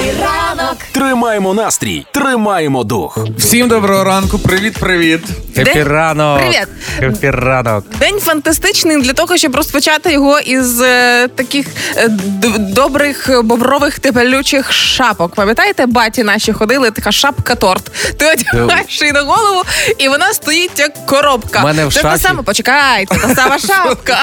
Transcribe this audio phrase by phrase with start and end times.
[0.00, 0.76] Ранок.
[0.92, 3.18] Тримаємо настрій, тримаємо дух.
[3.38, 5.20] Всім доброго ранку, привіт, привіт.
[5.56, 6.38] Happy День- ранок.
[6.38, 6.68] Привіт.
[6.98, 7.84] Happy ранок.
[7.98, 11.66] День фантастичний для того, щоб розпочати його із е, таких
[11.96, 15.34] е, д- добрих е, бобрових тепелючих шапок.
[15.34, 17.90] Пам'ятаєте, баті наші ходили, така шапка торт.
[18.18, 19.62] Ти одягаєш її на голову,
[19.98, 21.60] і вона стоїть як коробка.
[21.60, 24.16] Мене в це та сама, почекай, це та сама шапка.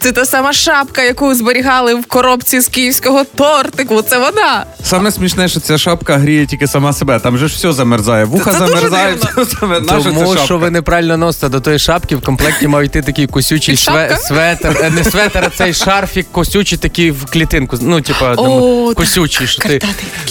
[0.00, 4.02] Це та сама шапка, яку зберігали в коробці з київського тортику.
[4.02, 4.64] Це вона.
[4.94, 7.18] Саме смішне, що ця шапка гріє тільки сама себе.
[7.18, 8.24] Там же ж все замерзає.
[8.24, 9.24] Вуха Це замерзають.
[9.24, 13.74] все Тому що ви неправильно носите до тої шапки, в комплекті мав йти такий косючий
[13.74, 14.16] Підшапка?
[14.16, 17.78] светер, е, не светер, а цей шарфік косючий такий в клітинку.
[17.80, 19.46] Ну, типа, так, косючий.
[19.46, 19.80] Що ти...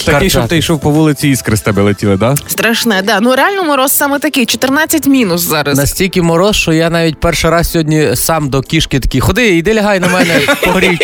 [0.04, 2.34] Такий, щоб ти йшов по вулиці, іскри з тебе летіли, да?
[2.46, 3.20] Страшне, да.
[3.20, 5.78] Ну реально мороз саме такий, 14 мінус зараз.
[5.78, 10.00] Настільки мороз, що я навіть перший раз сьогодні сам до кішки такий, ходи, іди лягай
[10.00, 10.98] на мене, погрій.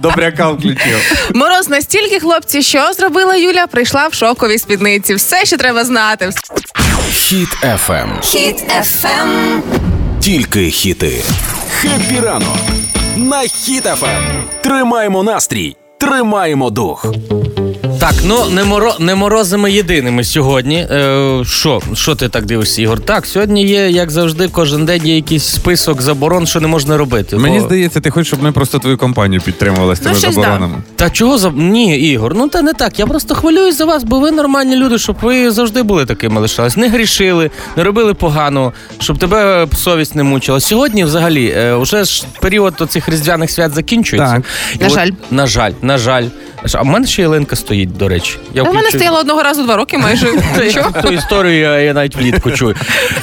[0.00, 1.30] Добряка включив.
[1.34, 3.66] Мороз настільки, хлопці, що зробила Юля?
[3.66, 5.14] Прийшла в шовковій спідниці.
[5.14, 6.30] Все, що треба знати.
[7.10, 8.20] Хіт FM.
[8.22, 9.62] Хіт FM.
[10.20, 11.22] Тільки хіти.
[11.70, 12.56] Happy ранок
[13.16, 14.22] на Хіт FM.
[14.62, 17.06] Тримаємо настрій, тримаємо дух.
[18.06, 20.76] Так, ну не моро не морозами єдиними сьогодні.
[20.90, 23.00] Е, Що що ти так дивишся, Ігор?
[23.00, 27.36] Так, сьогодні є, як завжди, кожен день є якийсь список заборон, що не можна робити.
[27.36, 30.74] Мені Бо- здається, ти хочеш, щоб ми просто твою компанію підтримували з тими Ну, заборонами.
[30.96, 32.34] Та чого за ні, Ігор?
[32.36, 32.98] Ну та не так.
[32.98, 36.76] Я просто хвилююсь за вас, бо ви нормальні люди, щоб ви завжди були такими лишались.
[36.76, 40.60] Не грішили, не робили погано, щоб тебе совість не мучила.
[40.60, 44.34] Сьогодні, взагалі, е, уже ж період оцих різдвяних свят закінчується.
[44.34, 44.42] Так.
[44.74, 45.10] І На от- жаль.
[45.30, 46.24] На жаль, на жаль.
[46.74, 48.38] А в мене ще ялинка стоїть, до речі.
[48.54, 50.26] Я У мене стояло одного разу два роки майже.
[51.02, 52.74] Ту історію я, я навіть влітку чую.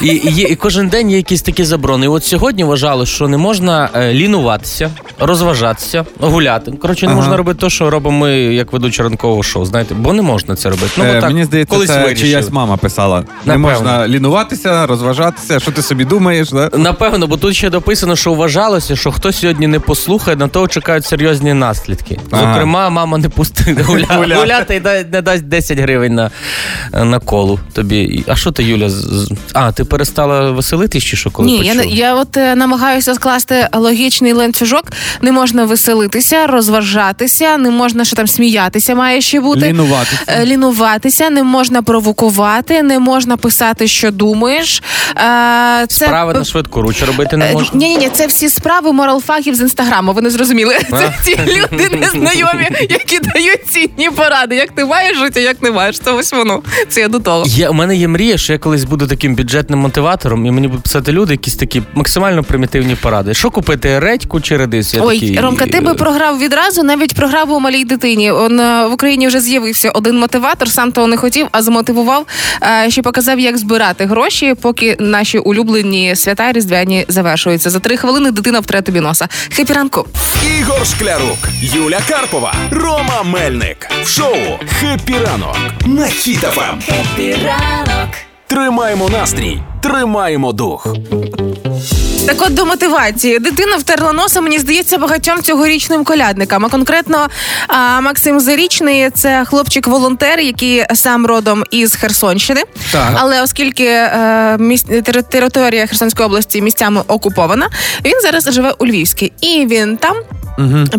[0.01, 2.05] І, і, і кожен день є якісь такі заборони.
[2.05, 6.71] І от сьогодні вважали, що не можна е, лінуватися, розважатися, гуляти.
[6.71, 7.21] Коротше, не Ага.
[7.21, 9.65] можна робити те, що робимо ми, як ведучі ранкового шоу.
[9.65, 10.91] Знаєте, бо не можна це робити.
[10.97, 12.29] Ну, Е, так, Мені здається, колись це вирішили.
[12.29, 13.19] чиясь мама писала.
[13.19, 13.25] Не
[13.57, 13.69] Напевно.
[13.69, 15.59] можна лінуватися, розважатися.
[15.59, 16.49] Що ти собі думаєш?
[16.49, 16.69] Да?
[16.77, 21.05] Напевно, бо тут ще дописано, що вважалося, що хто сьогодні не послухає, на того чекають
[21.05, 22.19] серйозні наслідки.
[22.31, 22.53] Ага.
[22.53, 23.79] Зокрема, мама не пустить.
[23.79, 24.62] Гуляти.
[24.69, 26.31] І да- не дасть 10 гривень на,
[26.93, 28.23] на колу тобі.
[28.27, 28.89] А що ти, Юля?
[29.53, 33.67] А, ти перестала веселитись чи що коли Ні, я, не- я от е, намагаюся скласти
[33.73, 34.83] логічний ланцюжок.
[35.21, 39.61] Не можна веселитися, розважатися, не можна що там сміятися, має ще бути.
[39.67, 40.21] Лінуватися.
[40.27, 44.83] Е, Лінуватися, не можна провокувати, не можна писати, що думаєш.
[45.09, 47.69] Е, Це Справи на швидку руч робити не можна.
[47.79, 50.13] Ні, ні, ні, це всі справи моралфагів з інстаграму.
[50.13, 50.77] Ви не зрозуміли.
[50.89, 54.42] Це ті люди незнайомі, які дають цінні поради.
[54.51, 55.99] Як ти маєш жити, як не маєш.
[55.99, 56.61] Це ось воно.
[56.89, 57.45] Це я до того.
[57.47, 60.83] Я, у мене є мрія, що я колись буду таким бюджетним мотиватором, і мені будуть
[60.83, 63.33] писати люди якісь такі максимально примітивні поради.
[63.33, 64.93] Що купити, редьку чи редис?
[64.93, 68.31] Я Ой, такий, Ромка, ти би програв відразу, навіть програв у малій дитині.
[68.31, 72.25] Он е, в Україні вже з'явився один мотиватор, сам того не хотів, а замотивував,
[72.63, 77.69] е, що показав, як збирати гроші, поки наші улюблені свята різдвяні завершуються.
[77.69, 79.27] За три хвилини дитина втре тобі носа.
[79.51, 80.05] Happy ранок.
[80.59, 84.32] Ігор Шклярук, Юля Карпова, Рома Мельник в шоу
[84.79, 86.93] «Happy ранок» на Хіт FM.
[88.47, 90.87] Тримаємо настрій, тримаємо дух.
[92.25, 93.39] Так от до мотивації.
[93.39, 96.65] Дитина втерла носа, мені здається, багатьом цьогорічним колядникам.
[96.65, 97.27] А конкретно
[97.67, 102.61] а, Максим Зарічний це хлопчик-волонтер, який сам родом із Херсонщини.
[102.91, 103.11] Так.
[103.15, 104.85] Але оскільки е, міс...
[105.29, 107.69] територія Херсонської області місцями окупована,
[108.05, 109.31] він зараз живе у Львівській.
[109.41, 110.15] І він там.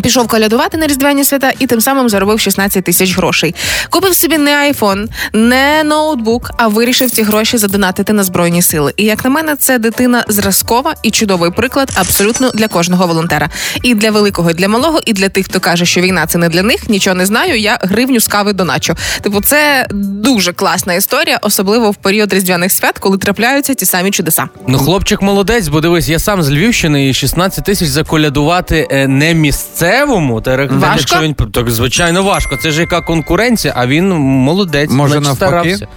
[0.03, 3.55] Пішов колядувати на різдвяні свята і тим самим заробив 16 тисяч грошей.
[3.89, 8.93] Купив собі не айфон, не ноутбук, а вирішив ці гроші задонатити на збройні сили.
[8.97, 13.49] І як на мене, це дитина зразкова і чудовий приклад абсолютно для кожного волонтера.
[13.83, 16.49] І для великого, і для малого, і для тих, хто каже, що війна це не
[16.49, 16.89] для них.
[16.89, 17.59] Нічого не знаю.
[17.59, 18.95] Я гривню з кави доначу.
[19.21, 24.49] Типу, це дуже класна історія, особливо в період різдвяних свят, коли трапляються ті самі чудеса.
[24.67, 29.33] Ну, хлопчик молодець, бо дивись, я сам з Львівщини і 16 тисяч заколядувати е, не
[29.45, 30.41] місцевому.
[30.41, 30.95] Та рех- Важко?
[30.97, 32.57] якщо він так звичайно важко.
[32.57, 34.91] Це ж яка конкуренція, а він молодець.
[34.91, 35.75] Може, значить, навпаки?
[35.75, 35.87] старався.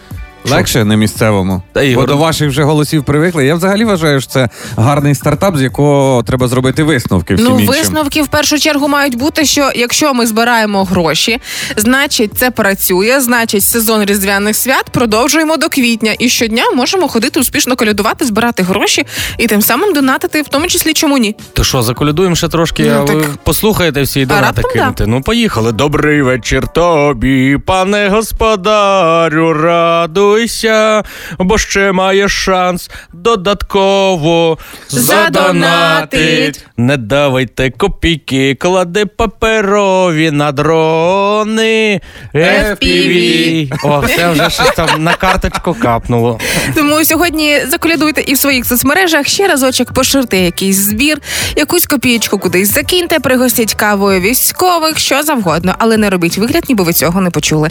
[0.51, 1.63] Легше не місцевому.
[1.73, 3.47] Та, Бо до ваших вже голосів привикли.
[3.47, 7.75] Я взагалі вважаю, що це гарний стартап, з якого треба зробити висновки всім Ну, іншим.
[7.75, 11.39] висновки в першу чергу мають бути, що якщо ми збираємо гроші,
[11.77, 16.15] значить це працює, значить сезон різдвяних свят продовжуємо до квітня.
[16.19, 19.07] І щодня можемо ходити успішно колядувати, збирати гроші
[19.39, 21.37] і тим самим донатити, в тому числі чому ні.
[21.53, 23.37] То що, заколядуємо ще трошки, Ну, а ви так.
[23.37, 24.81] послухаєте всі і донати раптом да.
[24.81, 25.07] кинете.
[25.07, 25.73] Ну, поїхали.
[25.73, 31.03] Добрий вечір тобі, пане господарю, радуй Реєструйся,
[31.39, 34.59] бо ще маєш шанс додатково
[34.89, 36.67] задонатить.
[36.77, 42.01] Не давайте копійки, клади паперові на дрони.
[42.35, 43.73] FPV.
[43.83, 46.41] О, все вже щось там на карточку капнуло.
[46.75, 51.19] Тому сьогодні заколядуйте і в своїх соцмережах ще разочок поширте якийсь збір,
[51.57, 56.93] якусь копієчку кудись закиньте, пригостіть кавою військових, що завгодно, але не робіть вигляд, ніби ви
[56.93, 57.71] цього не почули.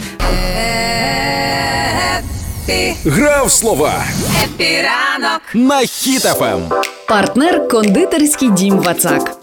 [3.04, 4.04] Гра в слова
[4.44, 5.40] Happy ранок.
[5.54, 6.60] на Хіт FM.
[7.08, 9.36] Партнер кондитерський дім Вацак.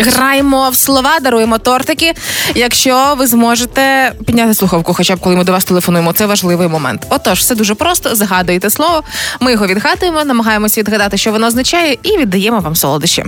[0.00, 2.14] Граємо в слова, даруємо тортики.
[2.54, 7.06] Якщо ви зможете підняти слухавку, хоча б коли ми до вас телефонуємо, це важливий момент.
[7.10, 8.14] Отож, все дуже просто.
[8.14, 9.02] Згадуєте слово,
[9.40, 13.24] ми його відгадуємо, намагаємося відгадати, що воно означає, і віддаємо вам солодощі.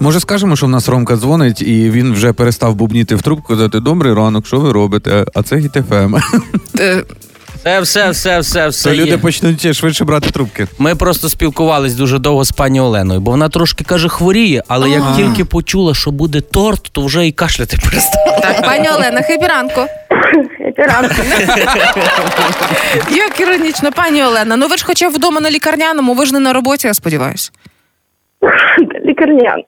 [0.00, 3.80] Може, скажемо, що в нас Ромка дзвонить, і він вже перестав бубніти в трубку, казати
[3.80, 5.24] добрий ранок, що ви робите?
[5.34, 6.16] А це Хіт FM.
[6.80, 7.02] Е,
[7.64, 8.88] Все, все, все, все, все.
[8.90, 9.02] То є.
[9.02, 10.66] люди почнуть швидше брати трубки.
[10.78, 15.16] Ми просто спілкувались дуже довго з пані Оленою, бо вона трошки каже хворіє, але як
[15.16, 18.38] тільки почула, що буде торт, то вже і кашляти перестала.
[18.40, 19.80] Так, пані Олена, хепі ранку.
[23.10, 24.56] Як іронічно, пані Олена.
[24.56, 27.50] Ну ви ж хоча б вдома на лікарняному, ви ж не на роботі, я сподіваюся.
[29.06, 29.62] Лікарнян.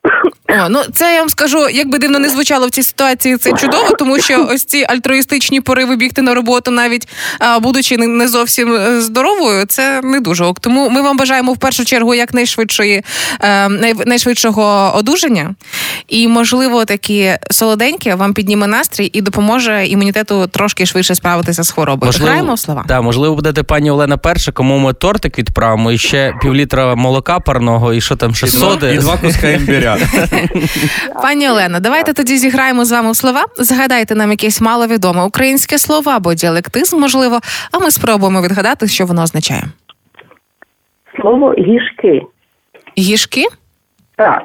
[0.49, 3.53] О, ну це я вам скажу, як би дивно не звучало в цій ситуації, це
[3.53, 7.07] чудово, тому що ось ці альтруїстичні пориви бігти на роботу, навіть
[7.39, 10.59] а, будучи не- зовсім е, здоровою, це не дуже ок.
[10.59, 13.03] Тому ми вам бажаємо в першу чергу якнайшвидшої
[13.41, 15.55] е, най- найшвидшого одужання.
[16.07, 22.11] І, можливо, такі солоденькі вам підніме настрій і допоможе імунітету трошки швидше справитися з хворобою.
[22.25, 22.85] Граємо в слова.
[22.87, 27.93] Да, можливо, будете пані Олена перша, кому ми тортик відправимо, і ще півлітра молока парного,
[27.93, 28.93] і що там ще соди.
[28.93, 29.97] І два куска імбиря.
[31.21, 33.45] Пані Олена, давайте тоді зіграємо з вами в слова.
[33.57, 37.39] Згадайте нам якесь маловідоме українське слово або діалектизм, можливо,
[37.71, 39.63] а ми спробуємо відгадати, що воно означає.
[41.21, 42.21] Слово гішки.
[42.97, 43.45] Гішки?
[44.17, 44.43] Так.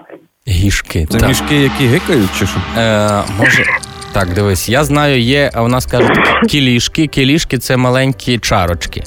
[0.49, 1.07] Гішки.
[1.11, 1.29] Це так.
[1.29, 2.61] мішки, які гикають, чи що?
[2.79, 3.65] Е, може.
[4.15, 6.19] Так, дивись, я знаю, є, а у нас кажуть
[6.49, 7.07] кілішки.
[7.07, 9.03] Кілішки це маленькі чарочки.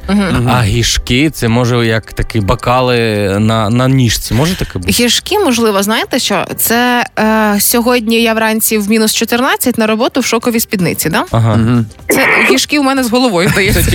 [0.48, 3.00] А гішки це може як такі бокали
[3.39, 4.33] на, на ніжці.
[4.33, 4.92] Може таке бути?
[4.92, 6.45] Гішки, можливо, знаєте що?
[6.57, 11.10] Це е, сьогодні я вранці в мінус 14 на роботу в шоковій спідниці.
[11.10, 11.24] Да?
[11.31, 11.60] Ага.
[12.10, 13.86] Це гішки у мене з головою здається.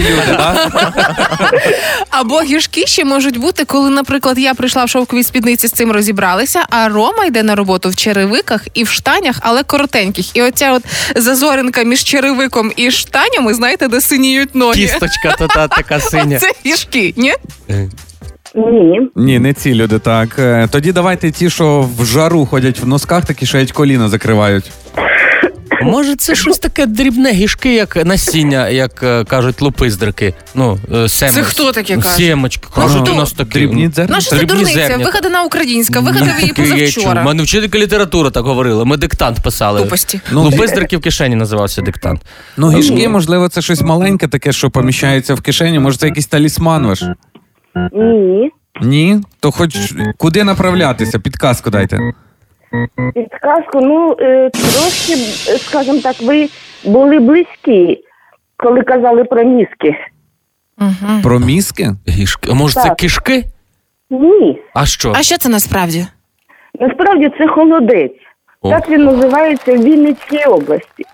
[2.11, 6.67] Або гішки ще можуть бути, коли, наприклад, я прийшла в шовковій спідниці з цим розібралися,
[6.71, 10.37] а Рома йде на роботу в черевиках і в штанях, але коротеньких.
[10.37, 10.83] І оця от
[11.17, 14.75] зазоринка між черевиком і штанями, знаєте, де синіють ноги.
[14.75, 16.39] Кісточка та, та така синя.
[16.39, 17.35] Це гішки, ні?
[18.55, 19.01] Ні.
[19.17, 20.39] Ні, не ці люди, так.
[20.39, 24.71] Е, Тоді давайте ті, що в жару ходять в носках, такі що навіть коліна закривають.
[25.91, 30.35] Може, це щось таке дрібне гішки, як насіння, як е, кажуть лупиздрики.
[30.55, 31.35] Ну, е, семеч.
[31.35, 32.09] Це хто таке каже?
[32.17, 32.67] Семечки.
[32.77, 33.13] Ну, Кажуть, хто?
[33.13, 33.51] у нас такі.
[33.51, 34.15] Дрібні дзерна.
[34.17, 35.05] Наша це Дрібні дурниця, зерня.
[35.05, 36.53] вигадана українська, вигадав її.
[36.53, 37.23] У позавчора.
[37.23, 38.85] мене вчителька література так говорила.
[38.85, 39.81] Ми диктант писали.
[39.83, 40.21] Тупості.
[40.33, 42.21] Ну, Лупиздрики в кишені називався диктант.
[42.57, 45.79] Ну, гішки, можливо, це щось маленьке, таке, що поміщається в кишені.
[45.79, 47.03] Може, це якийсь талісман ваш?
[47.93, 48.51] Ні.
[48.83, 49.21] Ні?
[49.41, 51.19] То хоч куди направлятися?
[51.19, 51.99] Підказку дайте.
[53.15, 55.13] Підказку, ну, е, трошки,
[55.53, 56.49] е, скажімо так, ви
[56.85, 58.05] були близькі,
[58.57, 59.97] коли казали про мізки.
[60.81, 61.23] Угу.
[61.23, 61.91] Про мізки?
[62.09, 62.49] Гішки.
[62.51, 62.97] А може, це Так.
[62.97, 63.45] кишки?
[64.11, 64.59] Ні.
[64.75, 65.13] А що?
[65.17, 66.07] А що це насправді?
[66.81, 68.13] Насправді це холодець.
[68.61, 68.71] О.
[68.71, 71.05] Так він називається в Вінницькій області.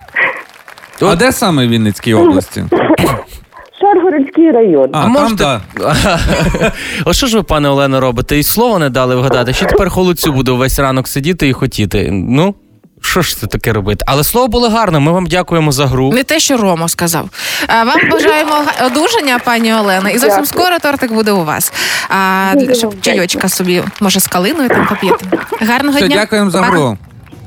[1.01, 2.63] А де саме в Вінницькій області?
[3.81, 4.89] Шаргородський район.
[4.93, 5.61] А, там, можете- да.
[7.05, 8.37] О, що ж ви, пане Олено, робите?
[8.39, 9.53] І слова не дали вгадати.
[9.53, 12.09] Ще тепер холодцю буду весь ранок сидіти і хотіти.
[12.11, 12.55] Ну,
[13.01, 14.05] що ж це таке робити?
[14.07, 14.99] Але слово було гарне.
[14.99, 16.11] Ми вам дякуємо за гру.
[16.13, 17.29] Не те, що Рома сказав.
[17.67, 18.53] А вам бажаємо
[18.85, 20.45] одужання, пані Олена, і зовсім Дякую.
[20.45, 21.73] скоро тортик буде у вас.
[22.09, 25.25] А щоб чайочка собі, може, з калиною там поп'єте.
[25.61, 26.15] Гарного Все, дня.
[26.15, 26.65] дякуємо за Па.
[26.67, 26.97] гру.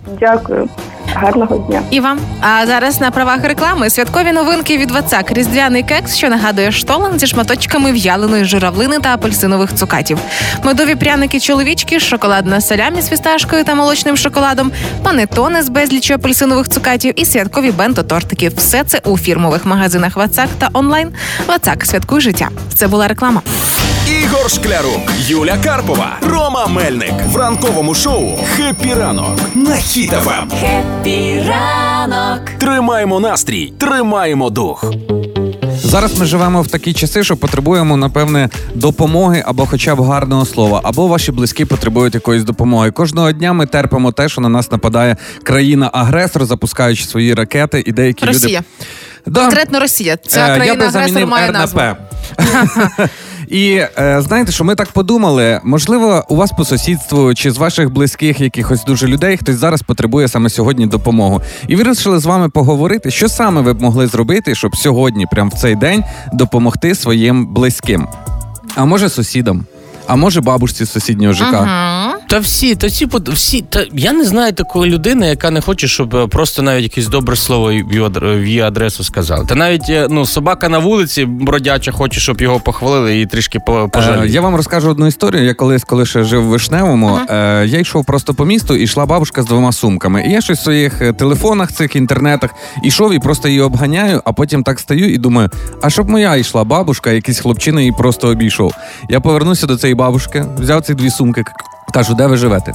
[0.06, 0.68] Дякую.
[1.14, 1.82] Гарного дня.
[1.90, 2.18] І вам.
[2.40, 5.32] А зараз на правах реклами святкові новинки від Вацак.
[5.32, 10.18] Різдвяний кекс, що нагадує штолен зі шматочками в'яленої журавлини та апельсинових цукатів.
[10.64, 17.20] Медові пряники чоловічки, шоколадна салямі з фісташкою та молочним шоколадом, панетони з безліччю апельсинових цукатів
[17.20, 18.48] і святкові бенто-тортики.
[18.56, 21.08] Все це у фірмових магазинах Вацак та онлайн.
[21.46, 22.48] Вацак святкуй життя.
[22.74, 23.42] Це була реклама.
[24.32, 30.48] Ігор Шклярук, Юля Карпова, Рома Мельник в ранковому шоу «Happy ранок» на Хіт FM.
[32.58, 34.84] Тримаємо настрій, тримаємо дух.
[35.82, 40.80] Зараз ми живемо в такі часи, що потребуємо, напевне, допомоги або хоча б гарного слова,
[40.84, 42.90] або ваші близькі потребують якоїсь допомоги.
[42.90, 48.26] Кожного дня ми терпимо те, що на нас нападає країна-агресор, запускаючи свої ракети, і деякі
[48.26, 48.58] Росія.
[48.58, 48.86] люди.
[49.26, 49.40] Да.
[49.40, 50.16] Конкретно Росія.
[50.16, 51.80] Ця Е, країна би агресор має назву.
[53.52, 55.60] І е, знаєте, що ми так подумали?
[55.64, 60.28] Можливо, у вас по сусідству чи з ваших близьких якихось дуже людей хтось зараз потребує
[60.28, 61.40] саме сьогодні допомогу.
[61.68, 65.52] І вирішили з вами поговорити, що саме ви б могли зробити, щоб сьогодні, прямо в
[65.52, 68.08] цей день, допомогти своїм близьким.
[68.74, 69.64] А може сусідам,
[70.06, 71.66] а може бабушці з сусіднього ЖК.
[72.32, 76.14] Та всі, та всі, всі, та я не знаю такої людини, яка не хоче, щоб
[76.16, 79.46] е, просто навіть якесь добре слово в її адресу сказали.
[79.48, 83.90] Та навіть е, ну, собака на вулиці бродяча хоче, щоб його похвалили і трішки по-
[84.24, 85.44] Е, я вам розкажу одну історію.
[85.44, 89.06] Я колись, коли ще жив в Вишневому, е, я йшов просто по місту і йшла
[89.06, 90.24] бабушка з двома сумками.
[90.26, 92.50] І я щось в своїх телефонах, цих інтернетах
[92.84, 95.50] ішов і просто її обганяю, а потім так стою і думаю:
[95.82, 98.74] а щоб моя йшла бабушка, якийсь хлопчина її просто обійшов.
[99.10, 101.44] Я повернувся до цієї бабушки, взяв ці дві сумки,
[101.94, 102.72] кажу, де ви живете?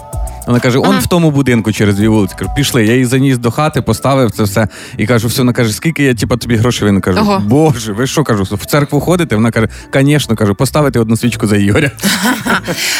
[0.48, 2.36] Вона каже: он в тому будинку через дві вулиці.
[2.40, 2.86] Кажу, пішли.
[2.86, 4.68] Я її заніс до хати, поставив це все.
[4.98, 7.02] І кажу, все, вона каже, скільки я типа тобі грошей винен?
[7.02, 7.40] Кажу, Ого.
[7.40, 9.36] Боже, ви що кажу, в церкву ходите?
[9.36, 11.92] Вона каже, звісно, кажу, поставити одну свічку за Ігоря.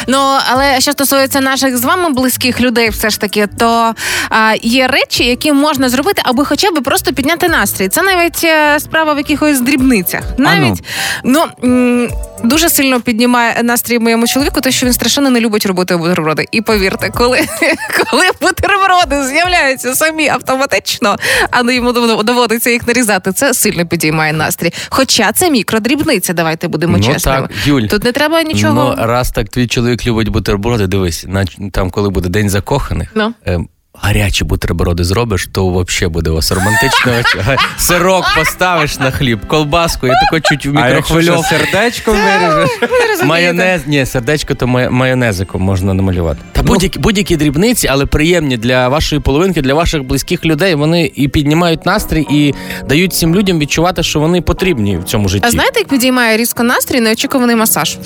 [0.06, 0.18] Ну
[0.52, 3.94] але що стосується наших з вами близьких людей, все ж таки, то
[4.30, 7.88] а, є речі, які можна зробити, аби хоча б просто підняти настрій.
[7.88, 10.22] Це навіть е, справа в якихось дрібницях.
[10.38, 10.84] Навіть
[11.24, 12.08] ну м,
[12.44, 16.44] дуже сильно піднімає настрій моєму чоловіку, те, що він страшенно не любить робити бутерброди.
[16.52, 17.38] І повірте, коли,
[18.10, 21.16] коли бутерброди з'являються самі автоматично,
[21.50, 21.92] а не йому
[22.22, 24.72] доводиться їх нарізати, це сильно підіймає настрій.
[24.88, 27.48] Хоча це мікродрібниця, давайте будемо Ну, чесними.
[27.48, 27.82] так, Юль.
[27.82, 28.94] Тут не треба нічого.
[28.98, 33.34] Ну, раз так твій чоловік любить бутерброди, дивись, на, там, коли буде день закоханих, Ну.
[33.46, 33.60] е,
[34.00, 37.12] гарячі бутерброди зробиш, то взагалі буде у вас романтично.
[37.78, 41.42] Сирок поставиш на хліб, колбаску, і тако чуть в А мікрохвильовку.
[41.42, 42.70] сердечко виріжеш?
[43.24, 46.40] Майонез, ні, сердечко то майонезиком можна намалювати.
[46.52, 50.74] Та будь-які, будь-які дрібниці, але приємні для вашої половинки, для ваших близьких людей.
[50.74, 52.54] Вони і піднімають настрій, і
[52.88, 55.44] дають цим людям відчувати, що вони потрібні в цьому житті.
[55.48, 57.98] А знаєте, як підіймає різко настрій неочікуваний масаж?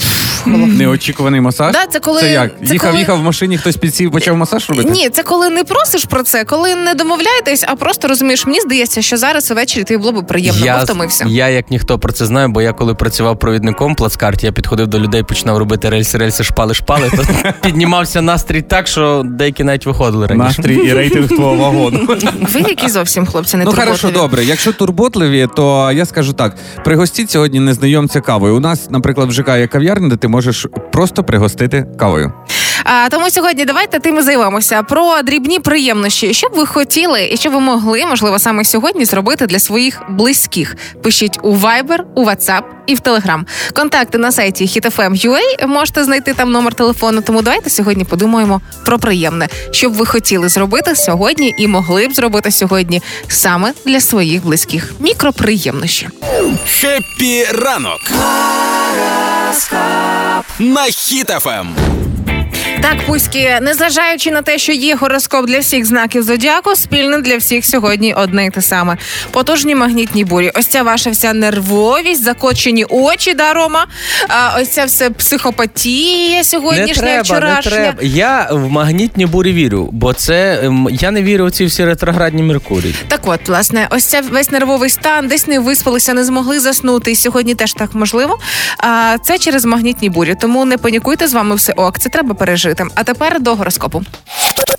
[0.47, 1.73] Неочікуваний масаж?
[1.73, 2.51] Да, це коли- Це як?
[2.67, 4.91] це їхав, коли- їхав в машині, хтось підсів, почав масаж робити?
[4.91, 9.03] Ні, це коли не просиш про це, коли не домовляєтесь, а просто розумієш, мені здається,
[9.03, 11.25] що зараз увечері тобі було б приємно, я, бо втомився.
[11.29, 14.87] я як ніхто про це знаю, бо я коли працював провідником в плацкарті, я підходив
[14.87, 17.11] до людей, починав робити рельси, рельси, шпали, шпали.
[17.11, 17.25] То
[17.63, 20.47] піднімався настрій так, що деякі навіть виходили раніше.
[20.47, 22.01] Настрій і рейтинг твого вагону.
[22.41, 24.45] Ви які зовсім хлопці не Ну хорошо, добре.
[24.45, 28.57] Якщо турботливі, то я скажу так: пригостіть сьогодні незнайомця кавою.
[28.57, 32.33] У нас, наприклад, в ЖК є кав'ярня, де ти можеш просто пригостити кавою.
[32.85, 36.35] А, тому сьогодні давайте тим і займемося про дрібні приємності.
[36.35, 40.77] Що б ви хотіли і що ви могли, можливо, саме сьогодні зробити для своїх близьких?
[41.03, 43.41] Пишіть у Viber, у WhatsApp і в Telegram.
[43.73, 47.23] Контакти на сайті hitfm.ua, можете знайти там номер телефону.
[47.23, 52.15] Тому давайте сьогодні подумаємо про приємне, що б ви хотіли зробити сьогодні і могли б
[52.15, 54.93] зробити сьогодні саме для своїх близьких.
[54.99, 56.09] Мікроприємнощі.
[56.67, 58.01] Happy ранок.
[60.59, 61.69] На Хіт FM.
[62.83, 67.67] Так, пуськи, незважаючи на те, що є гороскоп для всіх знаків зодіаку, спільне для всіх
[67.67, 68.97] сьогодні одне й те саме.
[69.31, 70.51] Потужні магнітні бурі.
[70.55, 73.87] Ось ця ваша вся нервовість, закочені очі, да, Рома?
[74.29, 77.95] А, ось ця все психопатія Не сьогоднішня, треба, не треба.
[78.03, 82.43] Я в магнітні бурі вірю, бо це ем, я не вірю в ці всі ретроградні
[82.43, 82.95] Меркурії.
[83.09, 87.11] Так от, власне, ось ця весь нервовий стан, десь не виспалися, не змогли заснути.
[87.11, 88.39] І сьогодні теж так можливо.
[88.79, 90.35] А це через магнітні бурі.
[90.41, 92.72] Тому не панікуйте з вами все ок, це треба пережити.
[92.95, 94.03] А тепер до гороскопу.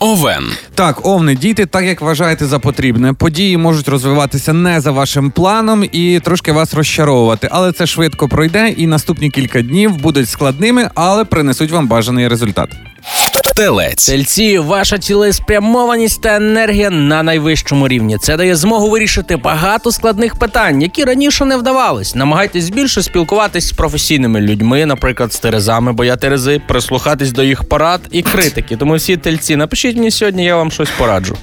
[0.00, 0.44] Овен.
[0.74, 3.12] Так, овни, дійте так, як вважаєте за потрібне.
[3.12, 8.68] Події можуть розвиватися не за вашим планом і трошки вас розчаровувати, але це швидко пройде,
[8.68, 12.70] і наступні кілька днів будуть складними, але принесуть вам бажаний результат.
[13.56, 14.06] Телець.
[14.06, 18.18] Тельці, ваша цілеспрямованість та енергія на найвищому рівні.
[18.18, 22.14] Це дає змогу вирішити багато складних питань, які раніше не вдавались.
[22.14, 27.64] Намагайтесь більше спілкуватись з професійними людьми, наприклад, з терезами, бо я терези, прислухатись до їх
[27.64, 28.76] порад і критики.
[28.76, 31.36] Тому всі тельці, напишіть мені сьогодні, я вам щось пораджу.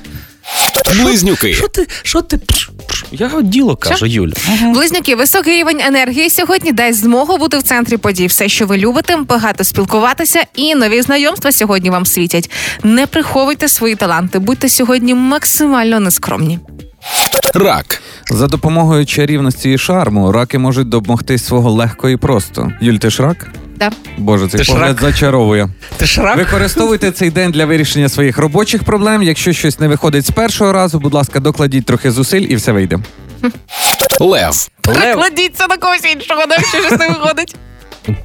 [1.01, 1.53] Близнюки.
[1.53, 1.87] Що ти?
[2.03, 2.37] Що ти?
[2.37, 3.05] Пш, пш.
[3.11, 4.33] Я діло кажу, Юля.
[4.73, 8.27] Близнюки, високий рівень енергії сьогодні дасть змогу бути в центрі подій.
[8.27, 12.51] Все, що ви любите, багато спілкуватися, і нові знайомства сьогодні вам світять.
[12.83, 16.59] Не приховуйте свої таланти, будьте сьогодні максимально нескромні.
[17.53, 18.01] Рак.
[18.29, 22.71] За допомогою чарівності і шарму раки можуть домогтись свого легко і просто.
[22.81, 23.47] Юль, ти ж рак?
[23.81, 23.91] Да.
[24.17, 25.01] Боже, цей Ти ж погляд рак?
[25.01, 25.69] зачаровує.
[25.97, 26.37] Ти ж рак?
[26.37, 29.23] Використовуйте цей день для вирішення своїх робочих проблем.
[29.23, 32.99] Якщо щось не виходить з першого разу, будь ласка, докладіть трохи зусиль і все вийде.
[34.19, 34.67] Лев.
[34.87, 35.15] Лев.
[35.15, 37.55] Кладіться на когось іншого, да, щось не виходить.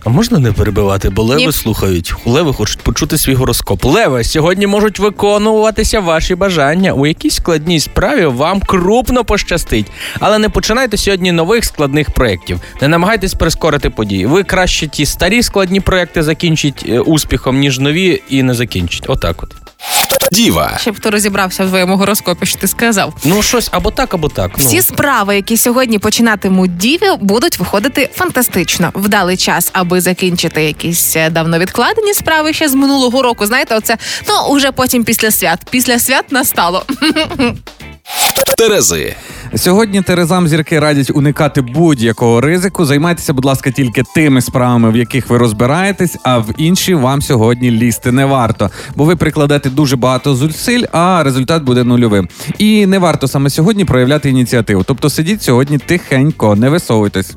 [0.05, 1.53] А можна не перебивати, бо леви Ні.
[1.53, 2.15] слухають.
[2.27, 3.85] Леви хочуть почути свій гороскоп.
[3.85, 6.93] Леви сьогодні можуть виконуватися ваші бажання.
[6.93, 9.87] У якійсь складній справі вам крупно пощастить.
[10.21, 12.61] Але не починайте сьогодні нових складних проєктів.
[12.81, 14.27] Не намагайтесь прискорити події.
[14.27, 19.05] Ви краще ті старі складні проєкти закінчіть е, успіхом, ніж нові, і не закінчіть.
[19.09, 19.66] Отак от.
[20.33, 20.79] Діва.
[20.81, 23.15] Щоб хто розібрався в твоєму гороскопі, що ти сказав.
[23.25, 24.51] Ну, щось або так, або так.
[24.59, 24.65] Ну.
[24.65, 28.91] Всі справи, які сьогодні починатимуть діві, будуть виходити фантастично.
[28.95, 33.47] Вдалий час, аби закінчити якісь е, давно відкладені справи ще з минулого року.
[33.47, 33.97] Знаєте, оце
[34.29, 35.61] ну уже потім після свят.
[35.71, 36.85] Після свят настало.
[38.59, 39.17] Терези.
[39.57, 42.85] Сьогодні Терезам зірки радять уникати будь-якого ризику.
[42.85, 47.71] Займайтеся, будь ласка, тільки тими справами, в яких ви розбираєтесь, а в інші вам сьогодні
[47.71, 52.29] лізти не варто, бо ви прикладете дуже багато зусиль, а результат буде нульовим.
[52.59, 54.85] І не варто саме сьогодні проявляти ініціативу.
[54.87, 57.37] Тобто сидіть сьогодні тихенько, не висовуйтесь.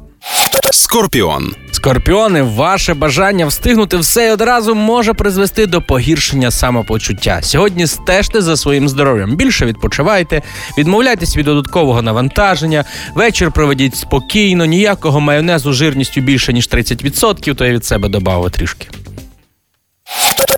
[0.72, 1.54] Скорпіон.
[1.80, 7.40] Скорпіони, ваше бажання встигнути все і одразу може призвести до погіршення самопочуття.
[7.42, 9.36] Сьогодні стежте за своїм здоров'ям.
[9.36, 10.42] Більше відпочивайте,
[10.78, 12.86] відмовляйтесь від додаткового навантаження.
[13.16, 18.88] Вечір проведіть спокійно, ніякого майонезу жирністю більше ніж 30%, то я від себе додав трішки.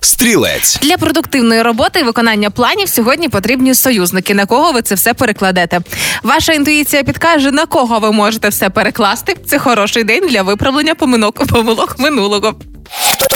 [0.02, 0.78] Стрілець.
[0.82, 4.34] Для продуктивної роботи і виконання планів сьогодні потрібні союзники.
[4.34, 5.80] На кого ви це все перекладете?
[6.22, 9.36] Ваша інтуїція підкаже, на кого ви можете все перекласти.
[9.46, 12.54] Це хороший день для виправлення поминок помилок минулого.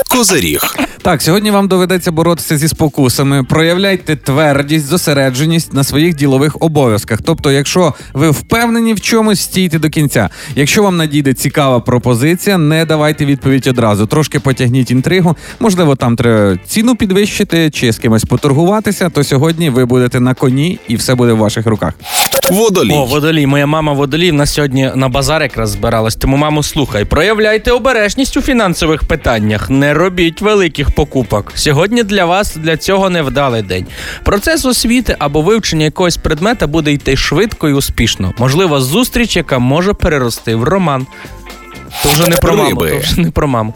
[0.09, 0.77] Козиріг.
[1.03, 3.45] Так, сьогодні вам доведеться боротися зі спокусами.
[3.45, 7.19] Проявляйте твердість, зосередженість на своїх ділових обов'язках.
[7.25, 10.31] Тобто, якщо ви впевнені в чомусь, стійте до кінця.
[10.55, 14.07] Якщо вам надійде цікава пропозиція, не давайте відповідь одразу.
[14.07, 15.37] Трошки потягніть інтригу.
[15.61, 19.11] Можливо, там треба ціну підвищити чи з кимось поторгуватися.
[19.11, 21.95] То сьогодні ви будете на коні і все буде в ваших руках.
[22.51, 22.93] Водолій.
[22.93, 24.31] О, водолій, моя мама водолій.
[24.31, 26.17] В нас сьогодні на базар якраз збиралась.
[26.17, 29.71] Тому, мамо, слухай, проявляйте обережність у фінансових питаннях.
[29.71, 31.53] Не робіть великих покупок.
[31.55, 33.87] Сьогодні для вас для цього невдалий день.
[34.25, 38.35] Процес освіти або вивчення якогось предмета буде йти швидко і успішно.
[38.39, 41.07] Можливо, зустріч, яка може перерости в роман.
[42.03, 43.75] То вже не про маму, то вже не про маму.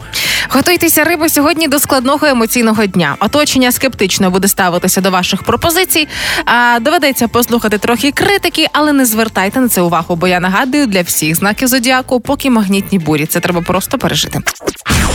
[0.53, 3.15] Готуйтеся риби сьогодні до складного емоційного дня.
[3.19, 6.07] Оточення скептично буде ставитися до ваших пропозицій.
[6.45, 10.15] А доведеться послухати трохи критики, але не звертайте на це увагу.
[10.15, 13.25] Бо я нагадую для всіх знаків зодіаку, поки магнітні бурі.
[13.25, 14.39] Це треба просто пережити.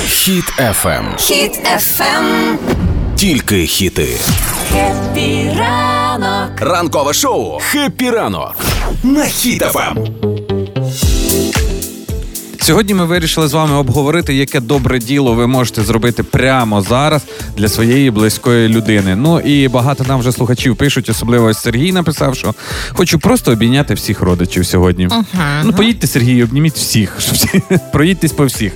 [0.08, 1.16] Хіт FM.
[1.18, 2.58] Хіт ефем.
[3.16, 4.08] Тільки хіти.
[5.58, 6.60] Ранок.
[6.60, 7.58] Ранкове шоу.
[7.60, 8.56] Хеппі ранок.
[9.02, 10.35] На Хіт FM.
[12.66, 17.22] Сьогодні ми вирішили з вами обговорити, яке добре діло ви можете зробити прямо зараз
[17.56, 19.16] для своєї близької людини.
[19.16, 22.54] Ну і багато нам вже слухачів пишуть, особливо Сергій написав, що
[22.92, 25.08] хочу просто обійняти всіх родичів сьогодні.
[25.64, 27.16] Ну поїдьте, Сергій, обніміть всіх.
[27.20, 28.72] щоб всі- Проїдьтесь по всіх.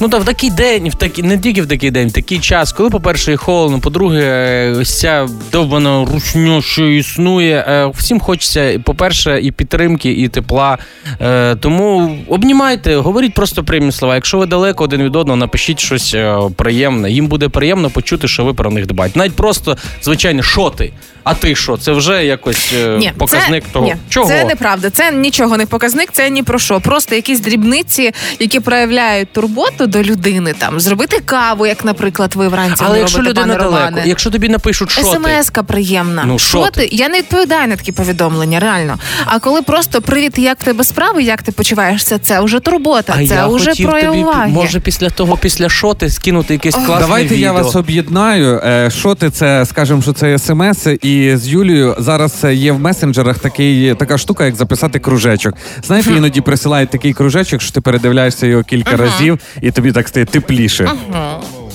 [0.00, 2.72] Ну та в такий день, в такий не тільки в такий день, в такий час,
[2.72, 7.64] коли, по-перше, холодно, по-друге, ось ця довбана рушня, що існує.
[7.68, 10.78] е, Всім хочеться, по-перше, і підтримки, і тепла.
[11.20, 14.14] Е, Тому обнімайте, говоріть просто приємні слова.
[14.14, 17.10] Якщо ви далеко один від одного, напишіть щось е, приємне.
[17.10, 19.18] Їм буде приємно почути, що ви про них дбаєте.
[19.18, 20.92] Навіть просто, звичайно, що ти?
[21.28, 21.76] А ти що?
[21.76, 23.86] Це вже якось е, показник це, того.
[23.86, 24.28] Ні, Чого?
[24.28, 24.90] Це неправда.
[24.90, 26.80] Це нічого не показник, це ні про що.
[26.80, 30.54] Просто якісь дрібниці, які проявляють турботу до людини.
[30.58, 34.02] Там зробити каву, як, наприклад, ви вранці Але якщо робите, людина далеко, Романе.
[34.06, 35.02] якщо тобі напишуть, що?
[35.02, 36.24] СМС-ка приємна.
[36.26, 36.70] Ну, що ти?
[36.80, 36.88] ти?
[36.96, 38.98] Я не відповідаю на такі повідомлення, реально.
[39.26, 43.26] А коли просто привіт, як в тебе справи, як ти почуваєшся, це вже турбота, А
[43.26, 44.52] це я вже хотів про тобі, уваги.
[44.52, 47.44] може, після того, після шоти скинути якесь класне Давайте відео.
[47.44, 48.60] я вас об'єднаю.
[48.64, 52.80] Е, Що ти це скажемо, що це смс, і з Юлією зараз е, є в
[52.80, 55.54] месенджерах такий така штука, як записати кружечок.
[55.84, 60.26] Знаєте, іноді присилають такий кружечок, що ти передивляєшся його кілька разів, і тобі так стає
[60.26, 60.90] тепліше.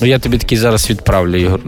[0.00, 1.60] Ну, я тобі такий зараз відправлю, Ігор.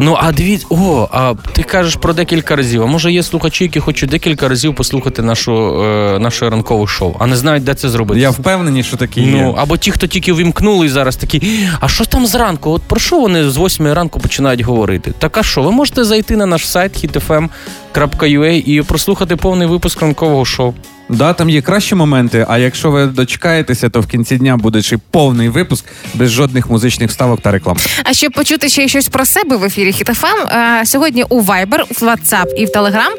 [0.00, 2.82] Ну, а дивіться, о, а ти кажеш про декілька разів.
[2.82, 7.26] А може є слухачі, які хочуть декілька разів послухати нашу, е, наше ранкове шоу, а
[7.26, 8.20] не знають, де це зробити.
[8.20, 9.54] Я впевнений, що такі Ну, є.
[9.56, 11.42] або ті, хто тільки вимкнули і зараз такі,
[11.80, 12.70] а що там зранку?
[12.70, 15.12] От про що вони з 8 ранку починають говорити?
[15.18, 15.62] Так а що?
[15.62, 20.74] Ви можете зайти на наш сайт hitfm.ua і прослухати повний випуск ранкового шоу.
[21.08, 24.98] Да, там є кращі моменти, а якщо ви дочекаєтеся, то в кінці дня буде ще
[25.10, 25.84] повний випуск
[26.14, 27.76] без жодних музичних вставок та реклам.
[28.04, 30.36] А щоб почути ще щось про себе в ефірі Хітофем,
[30.84, 33.12] сьогодні у Viber, в WhatsApp і в Telegram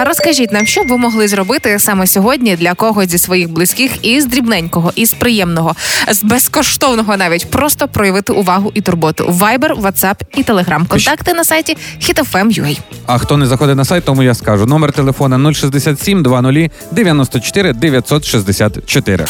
[0.00, 4.04] е, розкажіть нам, що б ви могли зробити саме сьогодні для когось зі своїх близьких
[4.06, 5.74] із дрібненького, із приємного,
[6.10, 9.24] з безкоштовного навіть просто проявити увагу і турботу.
[9.24, 10.86] Viber, WhatsApp і Telegram.
[10.86, 12.78] Контакти на сайті hitofm.ua.
[13.06, 14.66] А хто не заходить на сайт, тому я скажу.
[14.66, 16.70] Номер телефона 067 20
[17.04, 19.26] 94 964.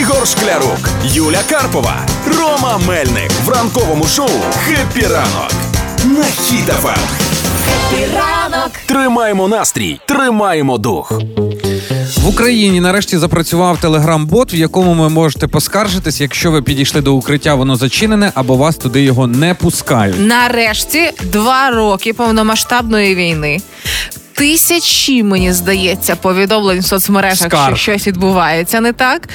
[0.00, 1.96] Ігор Шклярук, Юля Карпова,
[2.38, 4.30] Рома Мельник в ранковому шоу
[4.66, 5.52] «Happy ранок»
[6.04, 6.98] на Хіт FM.
[8.86, 11.12] Тримаємо настрій, тримаємо дух.
[12.16, 17.54] В Україні нарешті запрацював телеграм-бот, в якому ви можете поскаржитись, якщо ви підійшли до укриття,
[17.54, 20.16] воно зачинене або вас туди його не пускають.
[20.18, 23.60] Нарешті два роки повномасштабної війни.
[24.34, 27.76] Тисячі, мені здається, повідомлень в соцмережах, Скарг.
[27.76, 29.28] що щось відбувається не так.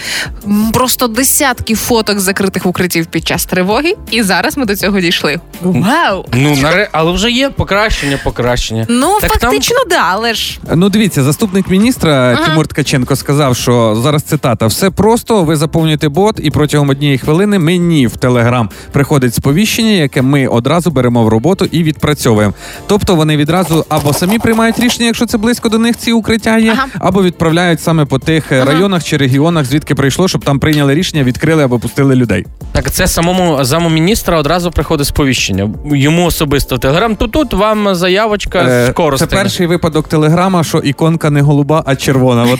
[0.73, 5.39] Просто десятки фоток закритих укриттів під час тривоги, і зараз ми до цього дійшли.
[5.61, 6.25] Вау!
[6.33, 6.89] Ну, наре...
[6.91, 8.85] але вже є покращення, покращення.
[8.89, 13.99] Ну, Так там- фактично, да, але ж Ну, дивіться, заступник міністра Тимур Ткаченко сказав, що
[14.03, 15.43] зараз цитата: все просто.
[15.43, 20.91] Ви заповнюєте бот, і протягом однієї хвилини мені в телеграм приходить сповіщення, яке ми одразу
[20.91, 22.53] беремо в роботу і відпрацьовуємо.
[22.87, 26.71] Тобто вони відразу або самі приймають рішення, якщо це близько до них ці укриття є,
[26.71, 26.85] Ага.
[26.99, 28.65] або відправляють саме по тих ага.
[28.65, 32.45] районах чи регіонах, звідки прийшло, щоб там прийняли рішення, відкрили або пустили людей.
[32.77, 35.69] Так, це самому замміністра одразу приходить сповіщення.
[35.85, 37.15] Йому особисто в телеграм.
[37.15, 39.27] То тут вам заявочка Е, з користю.
[39.27, 42.43] Це перший випадок телеграма, що іконка не голуба, а червона.
[42.43, 42.57] в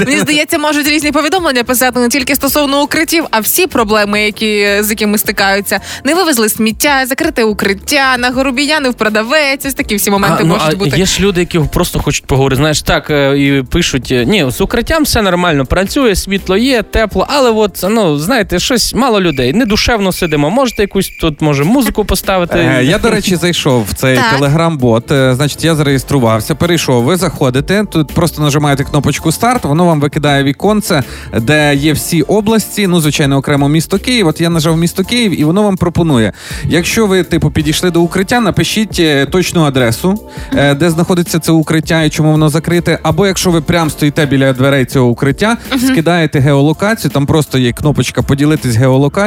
[0.06, 4.90] мені здається, можуть різні повідомлення писати не тільки стосовно укриттів, а всі проблеми, які з
[4.90, 5.80] якими стикаються.
[6.04, 9.66] Не вивезли сміття, закрите укриття, на горобіянив продавець.
[9.66, 10.98] Ось такі всі моменти а, ну, можуть а бути.
[10.98, 12.56] Є ж люди, які просто хочуть поговорити.
[12.56, 17.26] Знаєш, так е, і пишуть: е, ні, з укриттям все нормально працює, світло є, тепло,
[17.28, 19.37] але от ну знаєте, щось мало людей.
[19.38, 20.50] Не душевно сидимо.
[20.50, 22.58] Можете якусь тут може музику поставити.
[22.58, 24.24] Е, Я, до речі, зайшов в цей Так.
[24.38, 25.12] телеграм-бот.
[25.12, 27.04] Е, Значить, я зареєструвався, перейшов.
[27.04, 27.84] Ви заходите.
[27.92, 29.64] Тут просто нажимаєте кнопочку старт.
[29.64, 31.02] Воно вам викидає віконце,
[31.40, 32.86] де є всі області.
[32.86, 34.26] Ну, звичайно, окремо місто Київ.
[34.26, 36.32] От я нажав місто Київ, і воно вам пропонує.
[36.64, 40.20] Якщо ви, типу, підійшли до укриття, напишіть е, точну адресу,
[40.56, 42.98] е, де знаходиться це укриття і чому воно закрите.
[43.02, 47.10] Або якщо ви прям стоїте біля дверей цього укриття, скидаєте геолокацію.
[47.10, 49.17] Там просто є кнопочка поділитись геолокацією,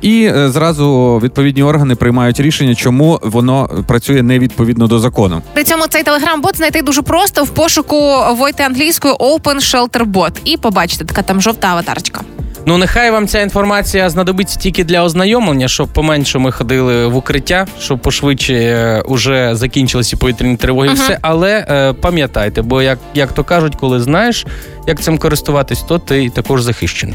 [0.00, 5.42] і е, зразу відповідні органи приймають рішення, чому воно працює невідповідно до закону.
[5.54, 10.56] При цьому цей телеграм-бот знайти дуже просто в пошуку войти англійською Open Shelter Bot і
[10.56, 12.20] побачите, така там жовта аватарочка.
[12.68, 17.66] Ну нехай вам ця інформація знадобиться тільки для ознайомлення, щоб поменше ми ходили в укриття,
[17.80, 20.92] щоб пошвидше е, уже закінчилися повітряні тривоги.
[20.92, 24.46] Все, але е, пам'ятайте, бо як, як то кажуть, коли знаєш,
[24.86, 27.14] як цим користуватись, то ти також захищений.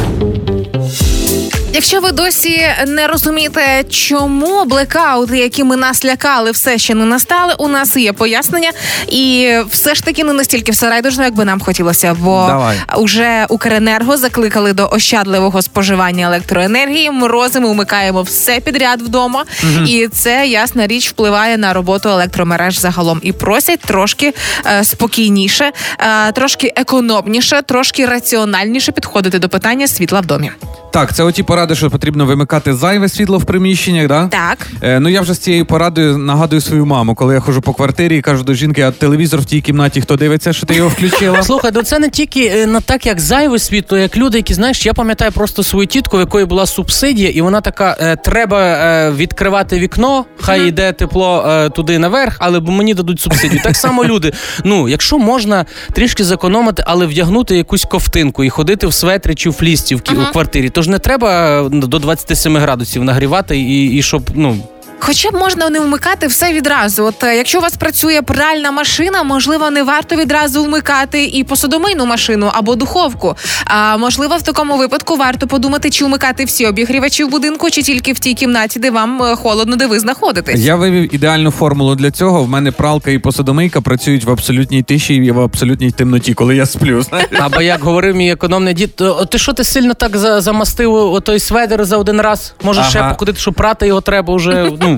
[1.73, 7.53] Якщо ви досі не розумієте, чому блекаути, які ми нас лякали, все ще не настали,
[7.57, 8.71] у нас є пояснення,
[9.07, 12.15] і все ж таки не настільки все райдужно, як би нам хотілося.
[12.19, 12.77] Бо Давай.
[12.97, 17.11] уже Укренерго закликали до ощадливого споживання електроенергії.
[17.11, 19.45] Морози ми вмикаємо все підряд вдома,
[19.87, 23.19] і це ясна річ впливає на роботу електромереж загалом.
[23.23, 24.33] І просять трошки
[24.65, 30.51] е, спокійніше, е, трошки економніше, трошки раціональніше підходити до питання світла в домі.
[30.91, 34.07] Так, це оті поради, що потрібно вимикати зайве світло в приміщеннях.
[34.07, 34.27] Да?
[34.27, 34.67] Так.
[34.81, 38.17] Е, ну я вже з цією порадою нагадую свою маму, коли я ходжу по квартирі
[38.17, 41.43] і кажу до жінки, а телевізор в тій кімнаті, хто дивиться, що ти його включила.
[41.43, 44.85] Слухай, ну це не тільки е, на так, як зайве світло, як люди, які знаєш,
[44.85, 49.11] я пам'ятаю просто свою тітку, в якої була субсидія, і вона така: е, треба е,
[49.11, 53.61] відкривати вікно, хай йде тепло е, туди наверх, але бо мені дадуть субсидію.
[53.63, 54.33] Так само люди.
[54.65, 59.53] Ну, якщо можна трішки зекономити, але вдягнути якусь ковтинку і ходити в светрі чи в
[59.53, 63.95] флісті в, кі- у квартирі, то ж не треба е, до 27 градусів нагрівати, і,
[63.97, 64.57] і щоб ну
[65.03, 67.03] Хоча б можна не вмикати все відразу.
[67.03, 72.05] От е, якщо у вас працює пральна машина, можливо, не варто відразу вмикати і посудомийну
[72.05, 73.35] машину або духовку.
[73.65, 78.13] А можливо, в такому випадку варто подумати, чи вмикати всі обігрівачі в будинку, чи тільки
[78.13, 80.59] в тій кімнаті, де вам е, холодно, де ви знаходитесь.
[80.59, 82.43] Я вивів ідеальну формулу для цього.
[82.43, 86.65] В мене пралка і посудомийка працюють в абсолютній тиші і в абсолютній темноті, коли я
[86.65, 87.01] сплю.
[87.01, 87.27] знаєш.
[87.39, 91.39] Або як говорив мій економний дід, «О, ти що ти сильно так за- замастив отой
[91.39, 92.53] сведер за один раз?
[92.63, 94.71] Може ще покудити, що прати його треба вже.
[94.81, 94.90] Ну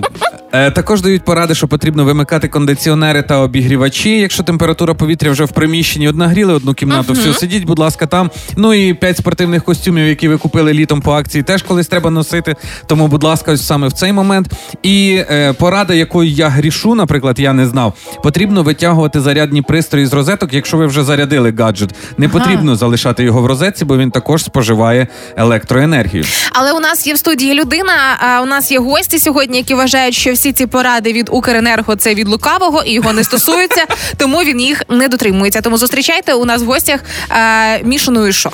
[0.52, 6.08] також дають поради, що потрібно вимикати кондиціонери та обігрівачі, якщо температура повітря вже в приміщенні
[6.08, 7.14] однагріли одну кімнату.
[7.14, 8.32] Все, сидіть, будь ласка, там.
[8.58, 12.56] Ну і п'ять спортивних костюмів, які ви купили літом по акції, теж колись треба носити.
[12.88, 14.48] Тому, будь ласка, ось саме в цей момент.
[14.84, 17.94] І е, порада, якою я грішу, наприклад, я не знав.
[18.24, 21.90] Потрібно витягувати зарядні пристрої з розеток, якщо ви вже зарядили гаджет.
[22.18, 26.24] Не потрібно залишати його в розетці, бо він також споживає електроенергію.
[26.52, 27.94] Але у нас є в студії людина.
[28.20, 32.16] А у нас є гості сьогодні, які вважають, що всі ці поради від Укренерго це
[32.16, 33.86] від лукавого і його не стосуються,
[34.18, 35.62] тому він їх не дотримується.
[35.62, 38.52] Тому зустрічайте у нас в гостях е, Мішану і шо.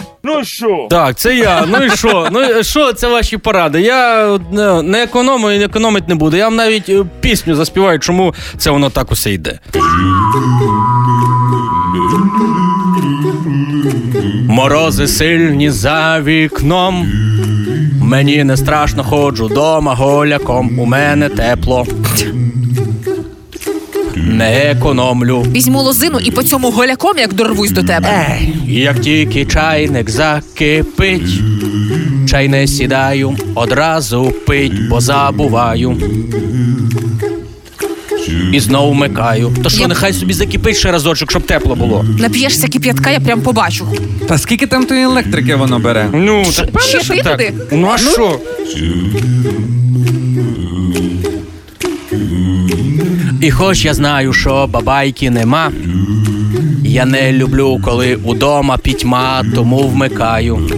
[0.89, 1.65] Так, це я.
[1.67, 2.27] Ну і що?
[2.31, 3.81] Ну що це ваші поради?
[3.81, 4.39] Я е,
[4.83, 6.37] не економую і економити не буду.
[6.37, 9.59] Я вам навіть е, пісню заспіваю, чому це воно так усе йде.
[14.47, 17.07] Морози сильні за вікном.
[18.09, 20.79] Мені не страшно ходжу дома голяком.
[20.79, 21.85] У мене тепло.
[24.15, 25.45] Не економлю.
[25.51, 28.27] Візьму лозину і по цьому голяком як дорвусь до тебе.
[28.41, 31.41] Ей, як тільки чайник закипить,
[32.29, 35.97] чай не сідаю, одразу пить, бо забуваю.
[38.53, 39.51] І знов вмикаю.
[39.63, 42.05] То що, Я- нехай собі закипить ще разочок, щоб тепло було.
[42.19, 43.87] Нап'єшся кип'ятка, я прям побачу.
[44.27, 46.09] Та скільки там тої електрики воно бере?
[46.13, 47.31] Ну, так певно, що ти так.
[47.31, 47.53] туди?
[47.71, 48.39] Ну а що?
[53.41, 55.71] І хоч я знаю, що бабайки нема.
[56.83, 60.69] Я не люблю, коли удома пітьма, тому вмикаю.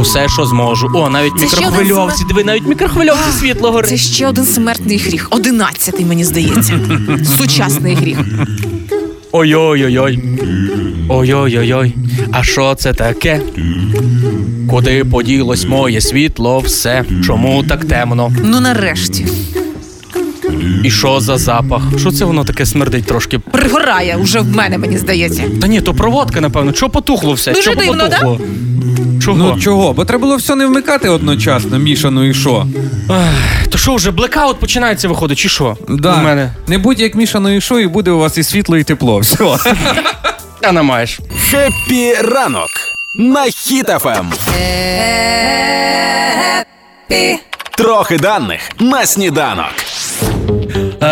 [0.00, 0.90] Усе, що зможу.
[0.94, 2.24] О, навіть Це ще один мікрохвильовці.
[2.28, 3.90] Диви, навіть мікрохвильовці світло горить.
[3.90, 5.28] Це ще один смертний гріх.
[5.30, 6.80] Одинадцятий, мені здається.
[7.38, 8.18] Сучасний гріх.
[9.32, 10.18] Ой-ой-ой-ой.
[11.08, 11.94] Ой-ой-ой-ой.
[12.32, 13.40] А що це таке?
[14.70, 17.04] Куди поділось моє світло, все?
[17.26, 18.32] Чому так темно?
[18.44, 19.26] Ну нарешті.
[20.84, 21.82] І що за запах?
[21.98, 23.38] Що це воно таке смердить трошки?
[23.38, 25.42] Пригорає вже в мене, мені здається.
[25.60, 26.72] Та ні, то проводка, напевно.
[26.72, 27.52] Чого потухло все?
[27.52, 28.40] Дуже Чого дивно, потухло?
[29.28, 29.54] Чого?
[29.54, 29.92] Ну чого?
[29.92, 32.66] Бо треба було все не вмикати одночасно, Міша ну і що?
[33.70, 35.76] То що вже блекаут починається виходить, чи що?
[35.88, 36.14] Да.
[36.14, 36.52] У мене.
[36.66, 39.18] Не будь як Міша ну і що, і буде у вас і світло, і тепло.
[39.18, 39.36] Все.
[40.60, 41.20] Та не маєш.
[41.50, 42.68] Happy ранок
[43.14, 44.32] на Хіт FM.
[47.76, 49.74] Трохи даних на сніданок.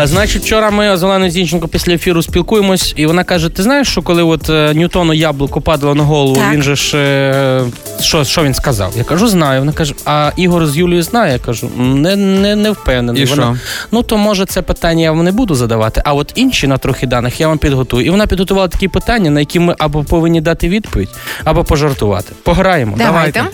[0.03, 3.89] Е, значить, вчора ми з Оленою Зінченко після ефіру спілкуємось, і вона каже: ти знаєш,
[3.89, 6.53] що коли от е, Ньютону яблуко падало на голову, Так.
[6.53, 7.65] він же ж е,
[8.01, 8.93] що, що він сказав?
[8.97, 9.61] Я кажу, знаю.
[9.61, 11.33] Вона каже, а Ігор з Юлією знає?
[11.33, 13.23] Я кажу, не, не, не впевнений.
[13.23, 13.57] І вона, що?
[13.93, 17.07] ну то може це питання я вам не буду задавати, а от інші на трохи
[17.07, 18.07] даних я вам підготую.
[18.07, 21.11] І вона підготувала такі питання, на які ми або повинні дати відповідь,
[21.45, 22.33] або пожартувати.
[22.43, 22.95] Пограємо.
[22.99, 23.45] Давайте.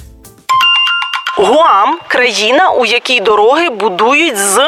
[1.38, 4.58] Гуам країна, у якій дороги будують з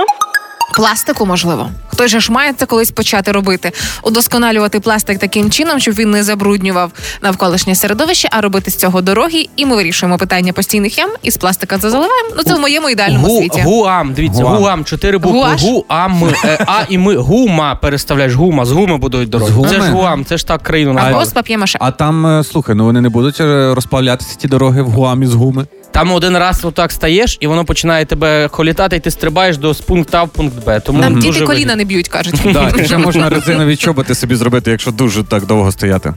[0.72, 1.70] Пластику, можливо.
[1.88, 3.72] Хтось же ж має це колись почати робити.
[4.02, 9.48] Удосконалювати пластик таким чином, щоб він не забруднював навколишнє середовище, а робити з цього дороги.
[9.56, 12.28] І ми вирішуємо питання постійних ям і з пластика це заливаємо.
[12.36, 13.60] Ну це в моєму ідеальному Гу, світі.
[13.64, 14.56] гуам, дивіться, Гуам.
[14.58, 15.38] гуам, чотири букви.
[15.38, 15.62] Гуаш?
[15.62, 17.16] Гуам, е, а і ми.
[17.16, 19.50] Гума переставляєш, гума, з гуми будують дороги.
[19.50, 19.68] З гуми?
[19.68, 21.24] Це ж гуам, це ж так країну Або назвали.
[21.26, 21.78] з пап'ємаше.
[21.80, 25.34] А там, е, слухай, ну вони не будуть е, розплавлятися ті дороги в гуамі з
[25.34, 25.66] гуми.
[25.94, 29.80] Там один раз отак стаєш, і воно починає тебе холітати, і ти стрибаєш до з
[29.80, 30.80] пункту А в пункт Б.
[30.80, 32.34] Тому нам дуже діти коліна не б'ють, кажуть.
[32.54, 36.14] Так, і ще можна резинові чоботи собі зробити, якщо дуже так довго стояти.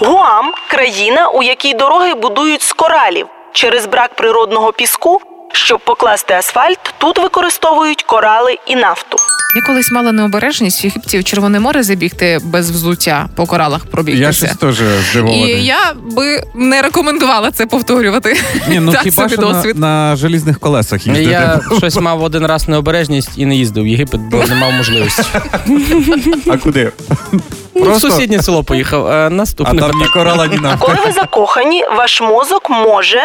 [0.00, 3.26] Гуам країна, у якій дороги будують з коралів.
[3.52, 5.20] Через брак природного піску,
[5.52, 9.16] щоб покласти асфальт, тут використовують корали і нафту.
[9.56, 14.32] Я колись мала необережність в Єгипті в Червоне море забігти без взуття по коралах Я
[14.32, 14.80] щось теж
[15.28, 18.40] І я би не рекомендувала це повторювати.
[18.68, 19.78] Ні, ну Так хіба собі що досвід.
[19.78, 21.30] на желізних колесах їздити.
[21.30, 25.22] Я щось мав один раз необережність і не їздив в Єгипет, бо не мав можливості.
[26.50, 26.92] А куди?
[27.74, 29.06] Ну, в сусіднє село поїхав.
[29.06, 29.30] Е,
[29.64, 30.86] А там ні корала, ні нафти.
[30.86, 33.20] Коли ви закохані, ваш мозок може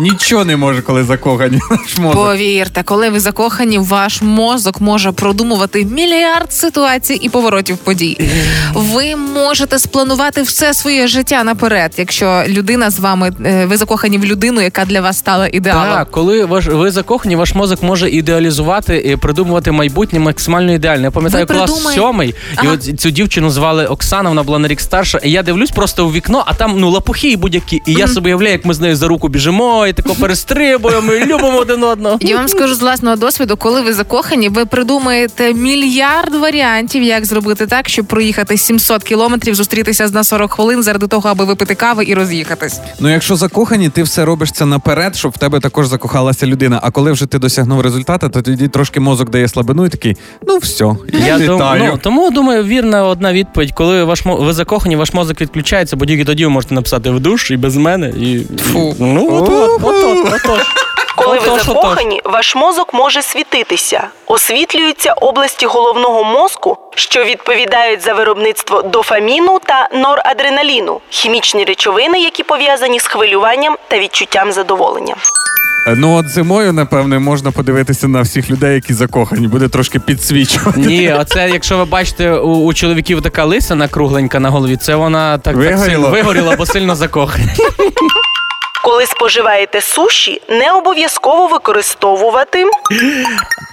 [0.00, 2.24] Нічого не може, коли закохані наш мозок.
[2.24, 8.30] Повірте, коли ви закохані, ваш мозок може продумувати мільярд ситуацій і поворотів подій.
[8.74, 14.24] Ви можете спланувати все своє життя наперед, якщо людина з вами е, ви закохані в
[14.24, 15.94] людину, яка для вас стала ідеалом.
[15.94, 21.02] Так, коли ваш, ви закохані, ваш мозок може ідеалізувати і придумувати майбутнє максимально ідеальне.
[21.04, 22.00] Я пам'ятаю, Ви клас придумаєте.
[22.02, 22.34] сьомий,
[22.64, 25.18] і от цю дівчину звали Оксана, вона була на рік старша.
[25.24, 27.82] І я дивлюсь просто у вікно, а там ну лапухи і будь-які.
[27.86, 31.24] І я собі уявляю, як ми з нею за руку біжимо, і тако перестрибуємо, і
[31.26, 32.18] любимо один одного.
[32.20, 37.66] Я вам скажу з власного досвіду, коли ви закохані, ви придумаєте мільярд варіантів, як зробити
[37.66, 42.14] так, щоб проїхати 700 кілометрів, зустрітися на 40 хвилин заради того, аби випити кави і
[42.14, 42.80] роз'їхатись.
[43.00, 46.80] Ну, якщо закохані, ти все робиш це наперед, щоб в тебе також закохалася людина.
[46.82, 50.16] А коли вже ти досягнув результату, то тоді трошки мозок дає слабину і такий,
[50.48, 53.72] ну все, я, дум, ну, тому думаю, вірна одна відповідь.
[53.72, 57.20] Коли ваш мо- ви закохані, ваш мозок відключається, бо тільки тоді ви можете написати в
[57.20, 58.08] душ і без мене.
[58.08, 58.94] І Фу.
[58.98, 60.60] ну от, от, от, от, от, от.
[61.16, 61.62] Коли ви отож.
[61.66, 64.06] закохані, ваш мозок може світитися.
[64.26, 73.00] Освітлюються області головного мозку, що відповідають за виробництво дофаміну та норадреналіну хімічні речовини, які пов'язані
[73.00, 75.16] з хвилюванням та відчуттям задоволення.
[75.86, 80.80] Е, Ну от зимою, напевне, можна подивитися на всіх людей, які закохані, буде трошки підсвічувати.
[80.80, 85.32] Ні, оце якщо ви бачите у, у чоловіків така лисина кругленька на голові, це вона
[85.38, 85.84] так, так Вигоріла.
[85.84, 87.44] сильно вигоріла, бо сильно закохана.
[88.84, 92.64] Коли споживаєте суші, не обов'язково використовувати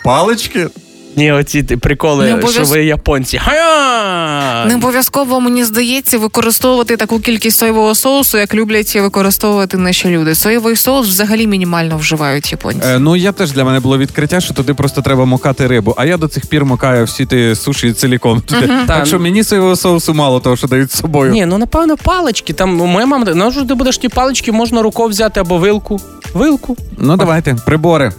[0.04, 0.68] Палички.
[1.15, 3.38] Ні, оці приколи, Не що ви японці.
[3.38, 4.65] Ха-я!
[4.65, 10.36] Не обов'язково, мені здається, використовувати таку кількість соєвого соусу, як люблять використовувати наші люди.
[10.36, 12.88] Соєвий соус взагалі мінімально вживають японці.
[12.88, 15.93] Е, ну я теж для мене було відкриття, що туди просто треба мокати рибу.
[15.97, 18.41] А я до цих пір мокаю всі ті суші ціліком.
[18.41, 18.67] Туди.
[18.67, 21.32] Та, Так що мені соєвого соусу мало того, що дають з собою.
[21.32, 22.54] Ні, ну напевно палички.
[22.54, 25.99] Там моя мама, ну ж ти будеш ті палички, можна рукою взяти або вилку.
[26.34, 26.78] Вилку.
[26.97, 28.12] Ну давайте, прибори.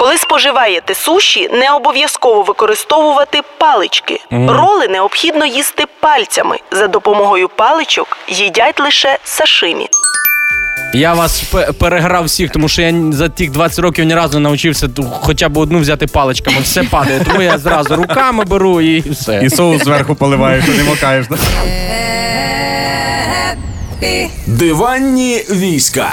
[0.00, 4.20] Коли споживаєте суші, не обов'язково використовувати палички.
[4.30, 6.56] Роли необхідно їсти пальцями.
[6.72, 9.88] За допомогою паличок їдять лише сашимі.
[10.94, 11.42] Я вас
[11.80, 14.88] переграв всіх, тому що я за тих 20 років ні разу не навчився
[15.22, 16.56] хоча б одну взяти паличками.
[16.62, 17.20] Все падає.
[17.24, 19.40] Тому я зразу руками беру і все.
[19.44, 21.26] І соус зверху поливаєш, не мокаєш.
[24.46, 26.12] Диванні війська.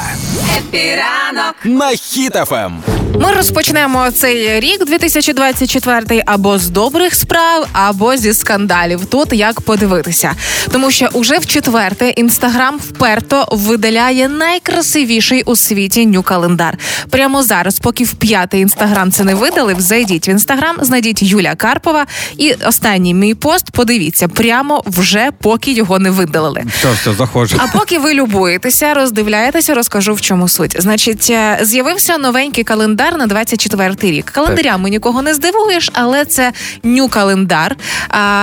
[0.57, 1.55] Happy ранок.
[1.63, 2.83] На Хіт FM.
[3.21, 9.05] Ми розпочнемо цей рік 2024 або з добрих справ, або зі скандалів.
[9.05, 10.33] Тут як подивитися,
[10.71, 16.77] тому що уже в четверте інстаграм вперто видаляє найкрасивіший у світі ню календар.
[17.09, 22.05] Прямо зараз, поки в п'ятий інстаграм це не видалив, зайдіть в інстаграм, знайдіть Юля Карпова.
[22.37, 26.63] І останній мій пост подивіться прямо вже поки його не видалили.
[26.79, 27.57] Все, все, заходжу.
[27.59, 30.81] А поки ви любуєтеся, роздивляєтеся, розкажу в чому суть.
[30.81, 34.25] Значить, е, з'явився новенький календар на 24-й рік.
[34.25, 37.75] Календарями нікого не здивуєш, але це ню календар,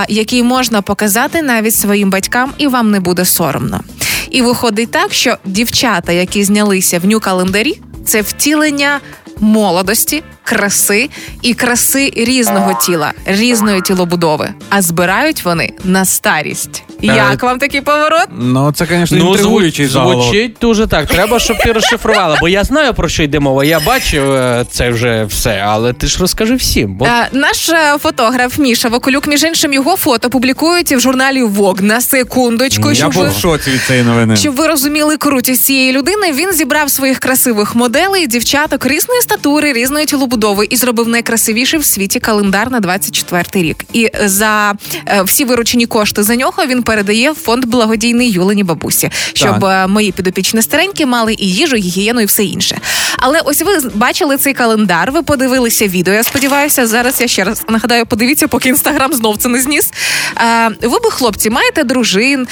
[0.09, 3.81] який можна показати навіть своїм батькам, і вам не буде соромно.
[4.29, 8.99] І виходить так, що дівчата, які знялися в ню календарі, це втілення
[9.39, 11.09] молодості, краси
[11.41, 14.49] і краси різного тіла, різної тілобудови.
[14.69, 16.83] А збирають вони на старість.
[17.01, 18.27] Як вам такий поворот?
[18.37, 20.23] Ну, це, звісно, Ну, інтригуючий зву- заголовок.
[20.23, 21.07] звучить дуже так.
[21.07, 23.65] Треба, щоб ти розшифрувала, бо я знаю про що йде мова.
[23.65, 26.93] Я бачив е, це вже все, але ти ж розкажи всім.
[26.95, 31.81] Бо Е, наш е, фотограф Міша Вакулюк, між іншим, його фото публікують в журналі Vogue.
[31.81, 34.35] На секундочку, Я щоб ви, в шоці від цієї новини.
[34.35, 36.31] щоб ви розуміли крутість цієї людини.
[36.33, 42.19] Він зібрав своїх красивих моделей, дівчаток різної статури, різної тілобудови і зробив найкрасивіший в світі
[42.19, 43.85] календар на 24-й рік.
[43.93, 44.73] І за
[45.07, 49.85] е, всі виручені кошти за нього він передає в фонд благодійний Юлені бабусі, щоб Так.
[49.85, 52.77] е, мої підопічні старенькі мали і їжу, і гігієну, і все інше.
[53.17, 56.13] Але ось ви бачили цей календар, ви подивилися відео.
[56.13, 59.91] Я сподіваюся, зараз я ще раз нагадаю, подивіться, поки інстаграм знов це не зніс.
[60.37, 62.47] Е, ви би, хлопці, маєте дружин,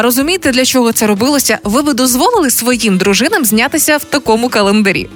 [0.00, 1.58] розумієте, для чого це робилося?
[1.64, 5.08] Ви би дозволили своїм дружинам знятися в такому календарі?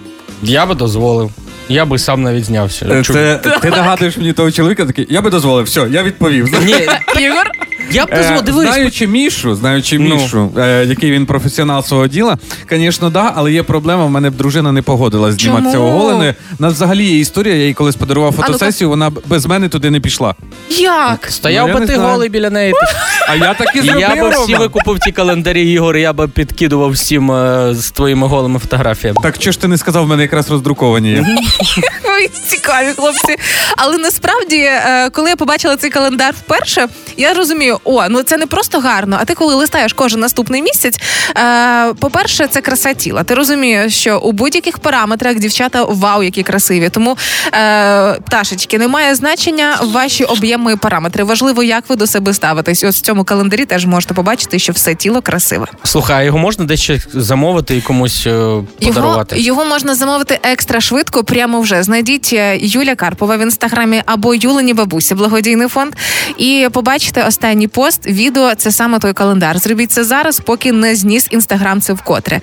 [0.43, 1.31] Я би дозволив.
[1.69, 2.87] Я би сам навіть знявся.
[2.91, 6.49] Е, Це, ти нагадуєш мені того чоловіка, такий, я би дозволив, все, я відповів.
[6.65, 6.75] Ні,
[7.25, 7.51] Ігор?
[7.93, 8.45] я б Е, дозволив.
[8.45, 10.17] Дивись, знаючи Мішу, знаючи Ну.
[10.17, 12.39] Мішу, е, який він професіонал свого діла,
[12.71, 14.05] звісно, да, але є проблема.
[14.07, 16.35] В мене б дружина не погодилась зніматися оголеною.
[16.59, 19.91] У нас взагалі є історія, я їй колись подарував фотосесію, вона б- без мене туди
[19.91, 20.35] не пішла.
[20.79, 21.27] Як?
[21.31, 22.73] стояв Ну, би ти голий біля неї.
[23.29, 24.01] А я так і зробив.
[24.01, 28.59] я би всі викупив ті календарі, Ігор, я би підкидував всім е, з твоїми голими
[28.59, 29.19] фотографіями.
[29.23, 31.25] Так що ж ти не сказав, в мене якраз роздруковані є.
[32.05, 33.37] Ви цікаві хлопці.
[33.77, 38.47] Але насправді, е, коли я побачила цей календар вперше, я розумію, о, ну це не
[38.47, 39.19] просто гарно.
[39.21, 40.99] А ти коли листаєш кожен наступний місяць,
[41.37, 43.23] е, по-перше, це краса тіла.
[43.25, 46.89] Ти розумієш, що у будь-яких параметрах дівчата вау, які красиві.
[46.89, 47.17] Тому
[47.55, 51.25] е, пташечки немає значення ваші об'єми і параметри.
[51.25, 52.85] Важливо, як ви до себе ставитесь.
[52.85, 55.67] Ось в цьому календарі теж можете побачити, що все тіло красиве.
[55.85, 59.41] Слухай, а його можна десь ще замовити і комусь е, Його, подарувати?
[59.41, 61.83] його можна замовити екстра швидко прямо вже.
[61.83, 65.95] Знайдіть е, Юля Карпова в інстаграмі або Юлені Бабусі, благодійний фонд.
[66.37, 68.07] І побачите останній пост.
[68.07, 69.59] Відео це саме той календар.
[69.59, 72.41] Зробіть це зараз, поки не зніс інстаграм це вкотре.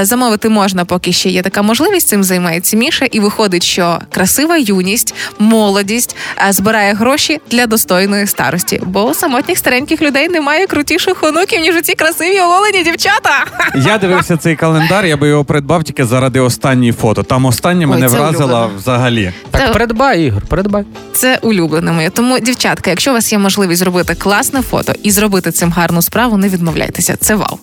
[0.00, 2.08] Е, Замовити можна, поки ще є така можливість.
[2.08, 6.16] Цим займається Міша, і виходить, що красива юність, молодість
[6.48, 8.80] е, збирає гроші для достойної старості.
[8.86, 13.44] Бо у самотніх стареньких людей немає крутіших онуків, ніж ці красиві оголені дівчата.
[13.74, 17.22] Я дивився цей календар, я би його придбав тільки заради останньої фото.
[17.22, 18.76] Там останнє Ой, мене це улюблене.
[18.76, 19.32] взагалі.
[19.50, 20.84] Так Це- передбай, Ігор, передбай.
[21.14, 22.10] Це улюблене моє.
[22.10, 26.36] Тому, дівчатка, якщо у вас є можливість зробити класне фото і зробити цим гарну справу,
[26.36, 27.16] не відмовляйтеся.
[27.20, 27.58] Це вау.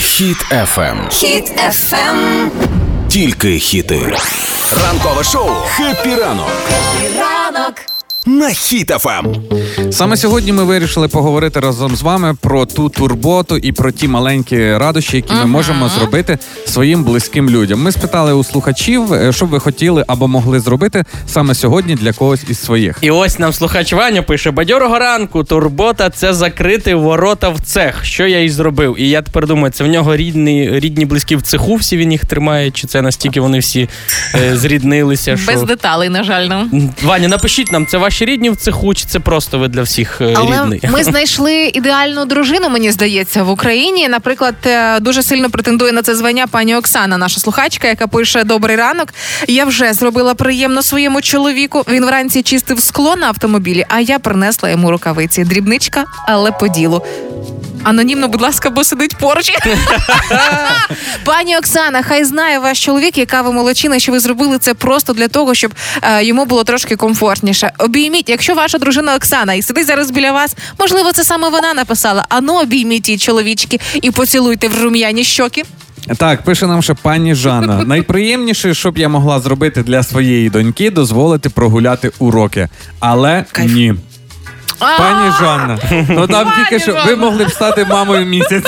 [0.00, 1.08] Хіт FM.
[1.10, 2.48] Хіт FM.
[3.08, 4.12] Тільки хіти.
[4.86, 6.50] Ранкове шоу «Happy ранок»
[7.18, 7.74] Ранок.
[8.30, 8.54] На Ем.
[8.54, 9.92] Хіт FM.
[9.92, 14.76] Саме сьогодні ми вирішили поговорити разом з вами про ту турботу і про ті маленькі
[14.76, 17.82] радощі, які ми можемо зробити своїм близьким людям.
[17.82, 22.12] Ми спитали у слухачів, е, що б ви хотіли або могли зробити саме сьогодні для
[22.12, 22.98] когось із своїх.
[23.00, 28.04] І ось нам слухач Ваня пише: бадьорого ранку, турбота це закрити ворота в цех.
[28.04, 28.96] Що я і зробив.
[28.98, 32.24] І я тепер думаю, це в нього рідні, рідні близькі в цеху, всі він їх
[32.24, 33.88] тримає, чи це настільки вони всі
[34.34, 35.38] е, зріднилися.
[35.46, 36.90] Без деталей, на жаль, нам.
[37.02, 40.34] Ваня, напишіть нам, це ваші рідні в цеху, чи це просто ви для всіх е,
[40.36, 40.80] Але рідний?
[40.92, 44.08] ми знайшли ідеальну дружину, мені здається, в Україні.
[44.08, 48.76] Наприклад, е, дуже сильно претендує на це звання пані Оксана, наша слухачка, яка пише Добрий
[48.76, 49.14] ранок.
[49.48, 51.84] Я вже зробила приємно своєму чоловіку.
[51.88, 55.44] Він вранці чистив скло на автомобілі, а я принесла йому рукавиці.
[55.44, 57.02] Дрібничка, але по ділу.
[57.82, 59.52] Анонімно, будь ласка, бо сидить поруч.
[61.24, 65.28] Пані Оксана, хай знає ваш чоловік, яка ви молодчина, що ви зробили це просто для
[65.28, 67.72] того, щоб е, йому було трошки комфортніше.
[67.78, 72.24] Обійміть, якщо ваша дружина Оксана і сидить зараз біля вас, можливо, це саме вона написала.
[72.28, 75.64] Ану, обійміть її чоловічки і поцілуйте в рум'яні щоки.
[76.16, 77.84] Так, пише нам ще пані Жанна.
[77.86, 82.68] Найприємніше, що б я могла зробити для своєї доньки, дозволити прогуляти уроки.
[83.00, 83.72] Але Кайф.
[83.72, 83.94] ні.
[84.80, 85.78] Пані Жанна,
[86.08, 87.16] ну там Пані тільки що ви Жанна.
[87.16, 88.64] могли б стати мамою місяць.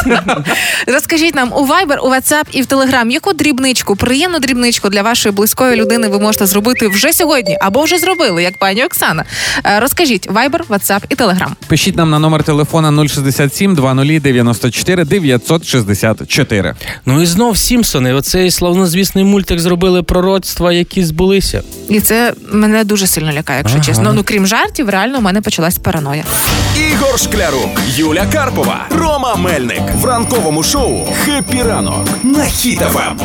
[0.86, 5.34] Розкажіть нам у Viber, у WhatsApp і в Telegram, яку дрібничку, приємну дрібничку для вашої
[5.34, 9.24] близької людини ви можете зробити вже сьогодні або вже зробили, як пані Оксана.
[9.66, 11.50] Е, Розкажіть Viber, WhatsApp і Telegram.
[11.66, 16.74] Пишіть нам на номер телефона 067 20 94 964.
[17.06, 18.12] Ну і знов Сімпсони.
[18.14, 21.62] Оцей славнозвісний мультик зробили пророцтва, які збулися.
[21.88, 24.12] І це мене дуже сильно лякає, якщо чесно.
[24.12, 26.01] Ну крім жартів, реально у мене почалась параноя.
[26.92, 33.16] Ігор Шклярук, Юля Карпова, Рома Мельник в ранковому шоу «Happy ранок» на Хіт FM.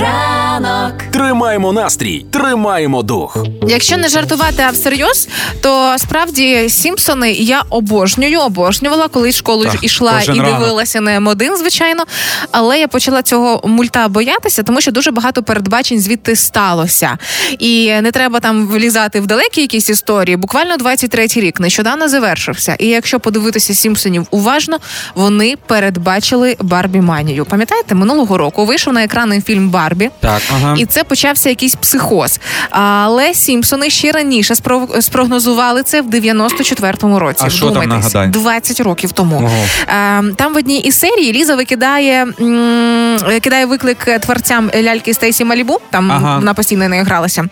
[0.00, 1.02] Ранок.
[1.12, 3.44] Тримаємо настрій, тримаємо дух.
[3.68, 5.28] Якщо не жартувати, а всерйоз,
[5.62, 10.44] то справді Сімпсони я обожнюю, обожнювала, коли в школу Так, йшла і ранок.
[10.46, 12.04] дивилася на М1, звичайно.
[12.50, 17.18] Але я почала цього мульта боятися, тому що дуже багато передбачень звідти сталося.
[17.58, 20.36] І не треба там влізати в далекі якісь історії.
[20.36, 22.76] Буквально 23-й рік нещодавно завершився.
[22.78, 24.78] І якщо подивитися Сімпсонів уважно,
[25.14, 27.44] вони передбачили Барбі Манію.
[27.44, 30.10] Пам'ятаєте, минулого року вийшов на екрани фільм Барбі.
[30.20, 30.42] Так.
[30.54, 30.74] Ага.
[30.78, 32.40] І це почався якийсь психоз.
[32.70, 34.54] Але Сімпсони ще раніше
[35.00, 37.42] спрогнозували це в 94-му році.
[37.46, 38.28] А що там, нагадай?
[38.28, 39.36] 20 років тому.
[39.36, 39.64] Ого.
[39.88, 42.26] Е, Там в одній із серій Ліза викидає
[43.40, 45.78] кидає виклик творцям ляльки Стейсі Малібу.
[45.90, 46.36] Там Ага.
[46.38, 47.44] вона постійно не гралася,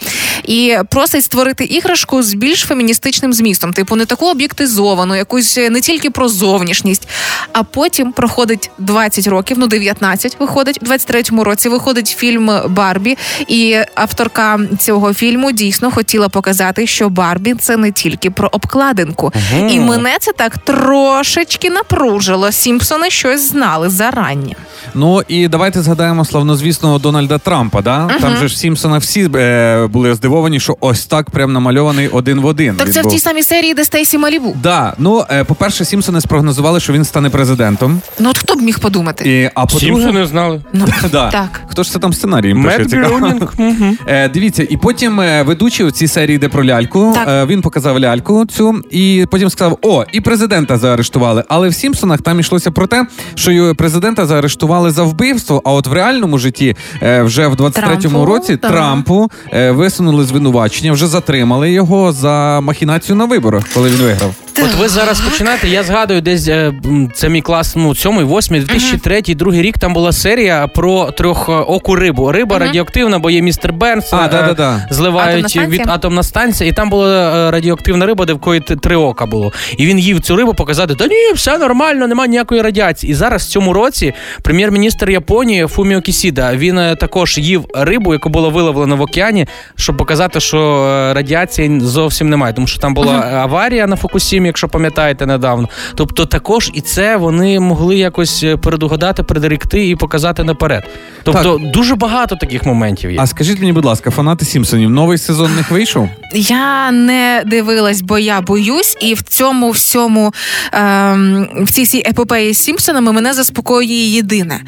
[0.45, 6.11] і просить створити іграшку з більш феміністичним змістом, типу не таку об'єктизовану, якусь не тільки
[6.11, 7.09] про зовнішність.
[7.53, 13.77] А потім проходить 20 років, ну 19 виходить, в 23-му році виходить фільм Барбі, і
[13.95, 19.33] авторка цього фільму дійсно хотіла показати, що Барбі це не тільки про обкладинку.
[19.71, 22.53] І мене це так трошечки напружило.
[22.53, 24.57] Сімпсони щось знали зарані.
[24.95, 27.83] Ну і давайте згадаємо славнозвісного Дональда Трампа.
[27.83, 28.11] Да?
[28.21, 32.41] Там же ж в Сімпсонах всі е, були здивовані, що ось так прям намальований один
[32.41, 32.77] в один.
[32.77, 34.57] Так Він це в тій самій серії, де Стейсі Малібу.
[34.63, 38.01] Да, ну е, по-перше, Сімпсони спрогнозували, що він стане президентом.
[38.19, 39.43] Ну от хто б міг подумати?
[39.43, 40.63] І, а по-друге, Сімпсони знали.
[40.73, 41.31] Ну да.
[41.31, 41.61] так.
[41.67, 42.13] Хто ж це там?
[42.25, 42.93] Мед.
[43.59, 43.99] Мгм.
[44.07, 47.29] Е, дивіться, і потім е, ведучий у цій серії, де про ляльку, Так.
[47.29, 51.45] е, він показав ляльку цю, і потім сказав: О, і президента заарештували.
[51.49, 55.63] Але в Сімпсонах там йшлося про те, що й президента заарештували за вбивство.
[55.65, 58.71] А от в реальному житті е, вже в 23-му Трампу, році так.
[58.71, 64.35] Трампу е, висунули звинувачення, вже затримали його за махінацію на виборах, коли він виграв.
[64.63, 65.69] От ви зараз починаєте.
[65.69, 66.73] Я згадую, десь е,
[67.15, 69.79] це мій клас, ну сьомий, восьмий, 2003, другий рік.
[69.79, 72.33] Там була серія про трьохоку рибу.
[72.33, 74.13] Риба радіоактивна, бо є містер Бернс.
[74.13, 74.87] А, е, да-да-да.
[74.91, 78.97] Зливають Атомна від атомна станція, і там була е, радіоактивна риба, де в кої три
[78.97, 79.53] ока було.
[79.79, 83.11] І він їв цю рибу показати: та ні, все нормально, немає ніякої радіації.
[83.11, 88.29] І зараз в цьому році прем'єр-міністр Японії Фуміо Кісіда він е, також їв рибу, яку
[88.29, 93.13] було виловлено в океані, щоб показати, що е, радіації зовсім немає, тому що там була
[93.35, 95.69] аварія на Фукусімі, якщо пам'ятаєте недавно.
[95.95, 100.85] Тобто, також і це вони могли якось е, передугадати, предректи і показати наперед.
[101.23, 103.19] Тобто, дуже багато таких моментів є.
[103.21, 106.09] А скажіть мені, будь ласка, фанати Сімпсонів, новий сезон в них вийшов?
[106.35, 110.35] Я не дивилась, бо я боюсь, і в цьому всьому
[110.73, 114.61] ем, всій цій епопеї з Сімпсонами мене заспокоює єдине.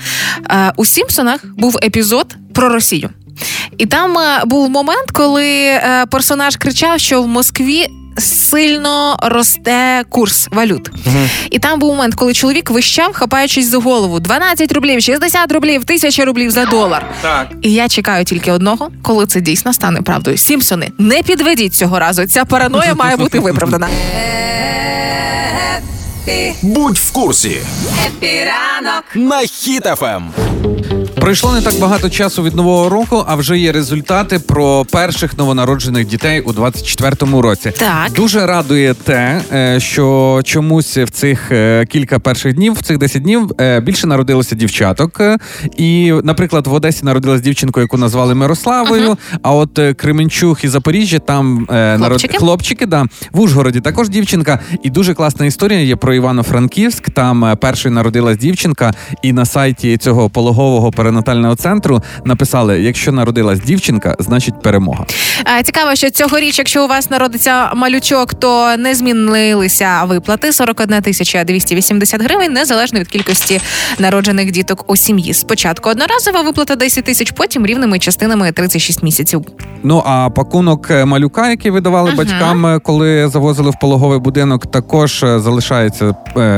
[0.51, 3.11] Е, у Сімпсонах був епізод про Росію.
[3.79, 7.87] І там е, був момент, коли е, персонаж кричав, що в Москві
[8.19, 10.91] сильно росте курс валют.
[11.51, 16.25] І там був момент, коли чоловік вищав, хапаючись за голову: 12 рублів, 60 рублів, 1000
[16.25, 17.07] рублів за долар.
[17.23, 17.49] Так.
[17.63, 20.37] І я чекаю тільки одного, коли це дійсно стане правдою.
[20.37, 22.27] Сімпсони, не підведіть цього разу.
[22.27, 23.89] Ця параноя має бути виправдана.
[26.63, 27.57] Будь в курсі
[28.07, 29.05] Епіранок.
[29.15, 29.43] на
[30.03, 30.33] Ем.
[31.27, 36.07] Пройшло не так багато часу від нового року, а вже є результати про перших новонароджених
[36.07, 37.73] дітей у 24-му році.
[37.77, 38.13] Так.
[38.17, 43.23] Дуже радує те, е, що чомусь в цих е, кілька перших днів, в цих 10
[43.23, 45.21] днів, е, більше народилося дівчаток.
[45.77, 49.17] І, наприклад, в Одесі народилась дівчинка, яку назвали Мирославою.
[49.43, 52.09] А от Кременчуг і Запоріжжя там е, народ...
[52.09, 52.39] Хлопчики?
[52.39, 53.07] хлопчики, да.
[53.33, 54.61] В Ужгороді також дівчинка.
[54.83, 57.11] І дуже класна історія є про Івано-Франківськ.
[57.11, 60.93] Там першою народилась дівчинка, і на сайті цього пологового
[61.23, 65.05] перинатального центру написали: якщо народилась дівчинка, значить перемога.
[65.65, 72.23] Цікаво, що цьогоріч, якщо у вас народиться малючок, то не змінилися виплати 41 тисяча 280
[72.23, 73.61] гривень, незалежно від кількості
[73.99, 75.35] народжених діток у сім'ї.
[75.35, 79.45] Спочатку одноразова виплата 10 тисяч, потім рівними частинами 36 місяців.
[79.83, 82.17] Ну а пакунок е, малюка, який видавали Ага.
[82.17, 86.15] батькам, е, коли завозили в пологовий будинок, також е, залишається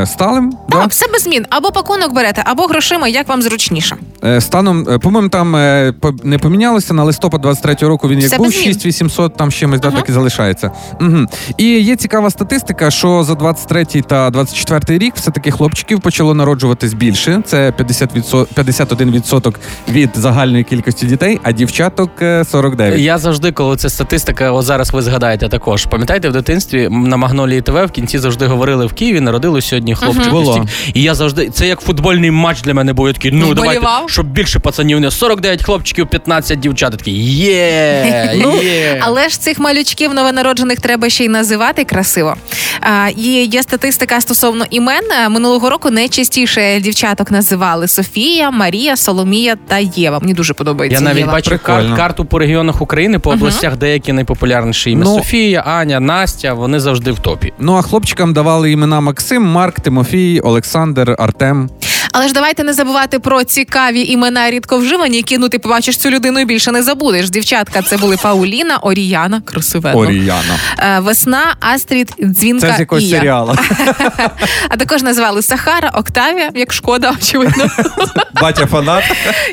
[0.06, 0.50] сталим.
[0.50, 0.86] Так, Да?
[0.86, 1.46] все без змін.
[1.50, 3.96] Або пакунок берете, або грошима, як вам зручніше.
[4.38, 8.08] Е, Станом, е, по-моєму, там е, по- не помінялося на листопад 23-го року.
[8.08, 10.70] Він як Все був без 6800, там чимось да, так і залишається.
[11.00, 11.26] Угу.
[11.56, 17.42] І є цікава статистика, що за 23 та 24 рік все-таки хлопчиків почало народжуватись більше.
[17.46, 19.54] Це 50%, 51%
[19.88, 23.00] від загальної кількості дітей, а дівчаток е, 49.
[23.00, 25.86] Я завжди, коли це статистика, от зараз ви згадаєте також.
[25.86, 30.24] Пам'ятаєте, в дитинстві на Магнолії ТВ в кінці завжди говорили в Києві, народили сьогодні хлопчик.
[30.24, 30.68] Стільки.
[30.94, 33.06] І я завжди це як футбольний матч для мене був.
[33.06, 36.92] Я такий, ну давайте, щоб більше пацанів не 49 хлопчиків, 15 дівчат.
[36.92, 38.98] Я Такий є, Ну, є.
[39.00, 42.36] Але ж цих малючків новонароджених треба ще й називати красиво.
[42.80, 45.02] А, і є статистика стосовно імен.
[45.24, 50.18] А, Минулого року найчастіше дівчаток називали Софія, Марія, Соломія та Єва.
[50.18, 50.98] Мені дуже подобається.
[50.98, 51.32] Я навіть Єва.
[51.32, 55.04] бачив кар- карту по регіонах України, по областях, деякі найпопулярніші ім'я.
[55.04, 55.16] Ну.
[55.16, 57.52] Софія, Аня, Настя, вони завжди в топі.
[57.58, 61.70] Ну а хлопчикам давали імена Максим, Марк, Тимофій, Олександр, Артем.
[62.18, 66.10] Але ж давайте не забувати про цікаві імена рідко вживані, які ну ти побачиш цю
[66.10, 67.30] людину і більше не забудеш.
[67.30, 69.98] Дівчатка це були Пауліна, Оріяна, красивенно.
[70.00, 70.58] Оріяна.
[70.78, 73.18] Е, Весна, Астрід, Дзвінка Це з якогось Ія.
[73.18, 73.54] серіалу.
[74.68, 77.64] А також називали Сахара, Октавія, як шкода, очевидно.
[78.42, 79.04] Батя фанат.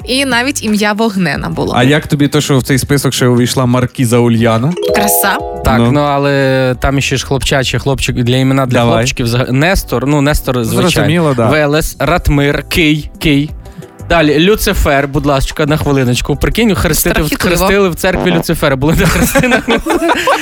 [0.05, 1.73] І навіть ім'я Вогнена було.
[1.77, 4.73] А як тобі то, що в цей список ще увійшла Маркіза Ульяна?
[4.95, 5.37] Краса.
[5.65, 5.91] Так, Ну.
[5.91, 8.95] ну, але там ще ж хлопчачі, хлопчик для імена для Давай.
[8.97, 9.25] хлопчиків.
[9.25, 10.89] взаг- Нестор, ну Нестор, звичайно.
[10.89, 11.45] Зрозуміло, да.
[11.49, 13.51] Велес, Ратмир, Кий, Кий.
[14.09, 16.35] Далі Люцифер, будь ласка, на хвилиночку.
[16.35, 18.75] Прикинь, хрестити, в- хрестили в церкві Люцифера.
[18.75, 19.61] Були на хрестинах.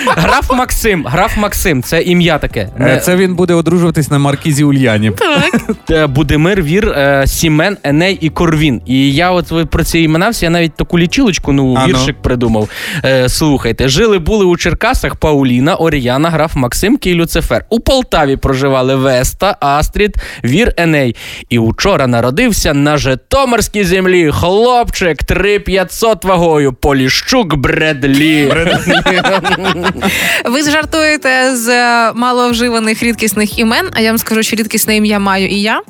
[0.07, 2.59] Граф Максим, граф Максим, це ім'я таке.
[2.79, 5.11] Е, Не- Це він буде одружуватись на Маркізі Ульяні.
[5.91, 8.81] Е, Будимир, Вір, е, Сімен, Еней і Корвін.
[8.85, 11.85] І я от про ці імена всі, я навіть таку лічилочку, ну, ну.
[11.87, 12.69] віршик придумав.
[13.27, 17.65] Слухайте, жили були у Черкасах Пауліна, Оріяна, граф Максимки і Люцифер.
[17.69, 21.15] У Полтаві проживали Веста, Астрід, Вір, Еней.
[21.49, 22.97] І учора народився на
[23.53, 28.53] Житомирській землі хлопчик 3500 вагою, Поліщук Бредлі.
[30.45, 31.69] Ви жартуєте з
[32.13, 35.81] маловживаних рідкісних імен, а я вам скажу, що рідкісне ім'я маю і я.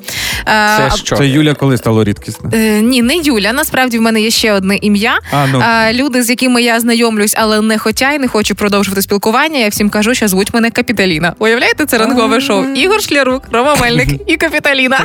[0.48, 1.16] Е, Це що?
[1.16, 2.80] Це Юля коли стало рідкісне?
[2.82, 3.52] Ні, не Юля.
[3.52, 5.18] Насправді в мене є ще одне ім'я.
[5.32, 5.60] А, ну.
[5.60, 9.58] Е, люди, з якими я знайомлюсь, але не хотя і не хочу продовжувати спілкування.
[9.58, 11.34] Я всім кажу, що звуть мене Капіталіна.
[11.38, 12.64] Уявляєте, це ранкове шоу.
[12.74, 15.04] Ігор Шклярук, Рома Мельник і Капіталіна.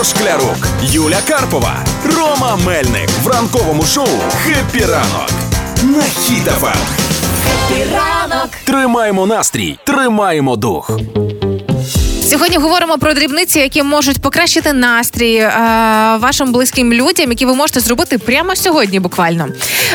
[0.00, 1.76] Ігор Шклярук, Юля Карпова,
[2.16, 4.08] Рома Мельник в ранковому шоу
[4.44, 5.30] «Хеппі ранок»
[5.82, 6.76] на Хіт-ФМ.
[7.92, 8.50] Ранок.
[8.64, 10.90] Тримаємо настрій, тримаємо дух.
[12.30, 15.50] Сьогодні говоримо про дрібниці, які можуть покращити настрій е,
[16.18, 19.48] вашим близьким людям, які ви можете зробити прямо сьогодні, буквально.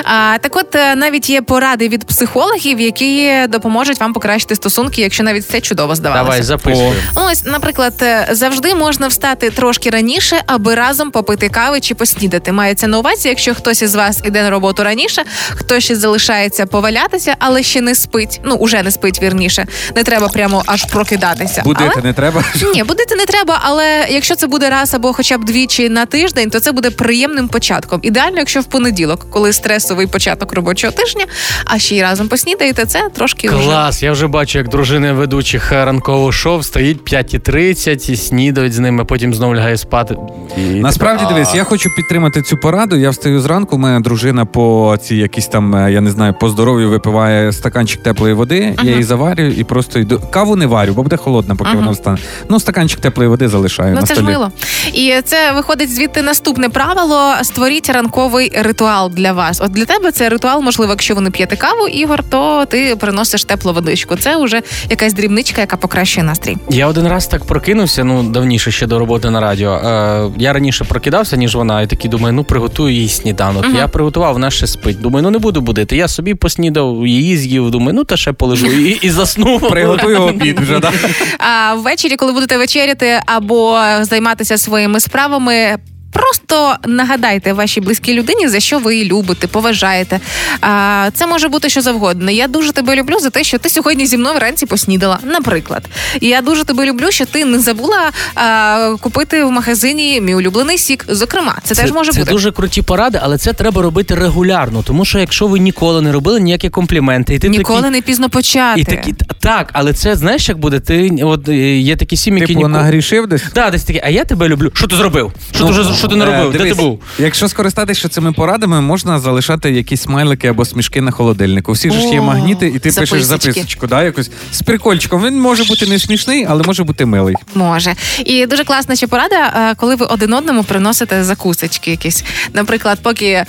[0.04, 5.24] А, так, от е, навіть є поради від психологів, які допоможуть вам покращити стосунки, якщо
[5.24, 6.24] навіть це чудово здавалося.
[6.24, 6.94] Давай, записуй.
[7.16, 12.52] Ось, наприклад, е, завжди можна встати трошки раніше, аби разом попити кави чи поснідати.
[12.52, 17.36] Мається на увазі, якщо хтось із вас іде на роботу раніше, хтось ще залишається повалятися,
[17.40, 18.42] але ще не спить.
[18.44, 19.66] Ну уже не спить вірніше.
[19.96, 21.62] Не треба прямо аж прокидатися.
[21.62, 22.04] Будити але...
[22.04, 22.44] не треба.
[22.74, 26.50] Ні, будити не треба, але якщо це буде раз або хоча б двічі на тиждень,
[26.50, 28.00] то це буде приємним початком.
[28.04, 29.54] Ідеально, якщо в понеділок, коли
[29.86, 31.26] стресовий початок робочого тижня,
[31.66, 35.72] а ще й разом поснідаєте, це трошки вже- Клас, я вже бачу, як дружини ведучих
[35.72, 40.16] ранкового шоу стоїть 5.30 і снідають з ними, потім знову лягає спати.
[40.58, 42.96] І Насправді дивись, я хочу підтримати цю пораду.
[42.96, 43.76] Я встаю зранку.
[43.76, 48.04] У мене дружина по ці якісь там, е, я не знаю, по здоров'ю випиває стаканчик
[48.04, 48.76] теплої води.
[48.84, 50.22] Я її заварюю і просто йду.
[50.32, 52.18] Каву не варю, бо буде холодна, поки вона встане.
[52.50, 54.26] Ну, стаканчик теплої води залишаю Ну на це столі.
[54.26, 54.52] ж мило.
[54.94, 59.62] І це виходить звідти наступне правило: створіть ранковий ритуал для вас.
[59.62, 63.44] От для тебе це ритуал, можливо, якщо ви не п'єте каву, Ігор, то ти приносиш
[63.44, 64.16] теплу водичку.
[64.16, 66.58] Це вже якась дрібничка, яка покращує настрій.
[66.70, 69.72] Я один раз так прокинувся, ну давніше ще до роботи на радіо.
[69.72, 73.66] Е, я раніше прокидався, ніж вона, і такий думаю, ну приготую їй сніданок.
[73.76, 75.02] Я приготував, вона ще спить.
[75.02, 75.98] Думаю, ну не буду будити.
[75.98, 77.72] Я собі поснідав, її з'їв.
[77.72, 79.62] Думаю, ну та ще полежу і, і заснув.
[79.70, 80.92] Приготую обід вже, да?
[81.40, 85.78] А ввечері, коли будете вечеряти або займатися своїми справами.
[86.14, 90.20] Просто нагадайте вашій близькій людині, за що ви її любите, поважаєте.
[90.62, 92.32] А, це може бути що завгодно.
[92.32, 95.20] Я дуже тебе люблю за те, що ти сьогодні зі мною вранці поснідала.
[95.24, 95.84] Наприклад,
[96.22, 100.78] І я дуже тебе люблю, що ти не забула а, купити в магазині мій улюблений
[100.78, 101.06] сік.
[101.10, 102.32] Зокрема, це, теж може це бути.
[102.32, 104.84] дуже круті поради, але це треба робити регулярно.
[104.84, 108.30] Тому що якщо ви ніколи не робили ніякі компліменти, і ти Ніколи такий, не пізно
[108.30, 108.82] почати.
[108.82, 110.80] і такі так, але це знаєш, як буде?
[110.80, 112.84] Ти от е, є такі сім'ї, які Типу, ніколи...
[112.84, 113.44] нагрішив десь.
[113.54, 114.72] Так, десь такі, а я тебе люблю.
[114.74, 115.32] Що ти зробив?
[115.56, 116.52] Що Ну, ти вже що ти не е, робив?
[116.52, 117.02] Де ти був?
[117.20, 121.72] Якщо скористатися цими порадами, можна залишати якісь смайлики або смішки на холодильнику.
[121.72, 125.26] Всі ж є магніти, і ти пишеш записочку, да, якось з прикольчиком.
[125.26, 127.36] Він може бути не смішний, але може бути милий.
[127.56, 127.96] Може.
[128.26, 132.24] І дуже класна ще порада, е, коли ви один одному приносите закусочки якісь.
[132.54, 133.46] Наприклад, поки е,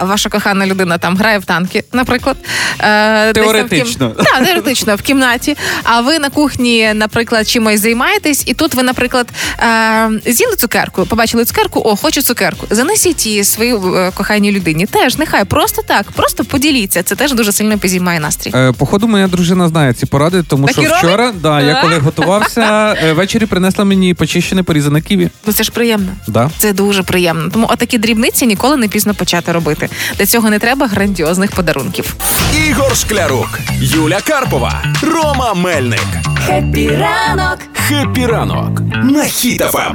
[0.00, 2.36] ваша кохана людина там грає в танки, наприклад.
[2.78, 2.82] в
[3.26, 4.08] кім- Теоретично.
[4.24, 5.56] Так, теоретично, в кімнаті.
[5.82, 9.28] А ви на кухні, наприклад, чимось займаєтесь, і тут ви, наприклад,
[10.26, 12.66] з'їли цукерку, побачили цукерку, о, хочу цукерку.
[12.70, 14.86] Занесіть її своїй е, коханій людині.
[14.86, 17.02] Теж нехай просто так, просто поділіться.
[17.02, 18.52] Це теж дуже сильно підіймає настрій.
[18.54, 22.96] Е, Походу, моя дружина знає ці поради, тому Так що вчора, да, я коли готувався,
[23.04, 25.30] е, ввечері принесла мені почищене порізане ківі.
[25.46, 26.12] Ну це ж приємно.
[26.28, 26.50] Да.
[26.58, 27.50] Це дуже приємно.
[27.50, 29.88] Тому отакі дрібниці ніколи не пізно почати робити.
[30.18, 32.16] Для цього не треба грандіозних подарунків.
[32.68, 36.06] Ігор Шклярук, Юля Карпова, Рома Мельник.
[36.46, 37.58] Хеппі ранок!
[37.88, 39.94] Хеппі ранок на Хіт-ФМ.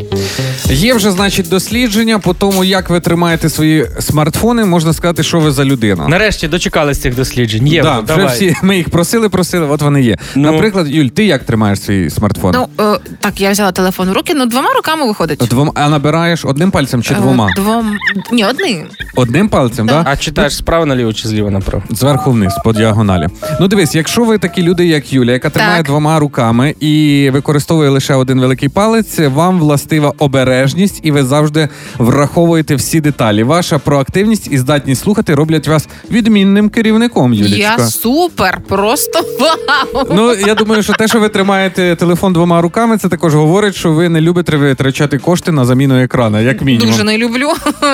[0.71, 5.51] Є вже, значить, дослідження по тому, як ви тримаєте свої смартфони, можна сказати, що ви
[5.51, 6.07] за людина.
[6.07, 7.67] Нарешті дочекались цих досліджень.
[7.67, 8.27] Є, да, вже давай.
[8.35, 10.17] всі ми їх просили, просили, от вони є.
[10.35, 10.51] Ну.
[10.51, 12.55] Наприклад, Юль, ти як тримаєш свій смартфон?
[12.55, 15.39] Ну е, так, я взяла телефон в руки, ну двома руками виходить.
[15.49, 17.47] Двома, а набираєш одним пальцем чи двома?
[17.47, 17.97] Е, Двом...
[18.31, 18.83] Ні, одним.
[19.15, 20.03] Одним пальцем, так?
[20.03, 20.11] Да?
[20.11, 21.83] А читаєш справа наліво чи зліва направо?
[21.89, 23.27] Зверху вниз, по діагоналі.
[23.59, 25.85] Ну дивись, якщо ви такі люди, як Юля, яка тримає Так.
[25.85, 30.60] двома руками і використовує лише один великий палець, вам властива обережність,
[31.03, 33.43] і ви завжди враховуєте всі деталі.
[33.43, 37.57] Ваша проактивність і здатність слухати роблять вас відмінним керівником, Юлічка.
[37.57, 40.07] Я супер, просто вау.
[40.15, 43.91] Ну я думаю, що те, що ви тримаєте телефон двома руками, це також говорить, що
[43.91, 46.87] ви не любите витрачати кошти на заміну екрана, як мінімум.
[46.87, 47.49] Дуже не люблю.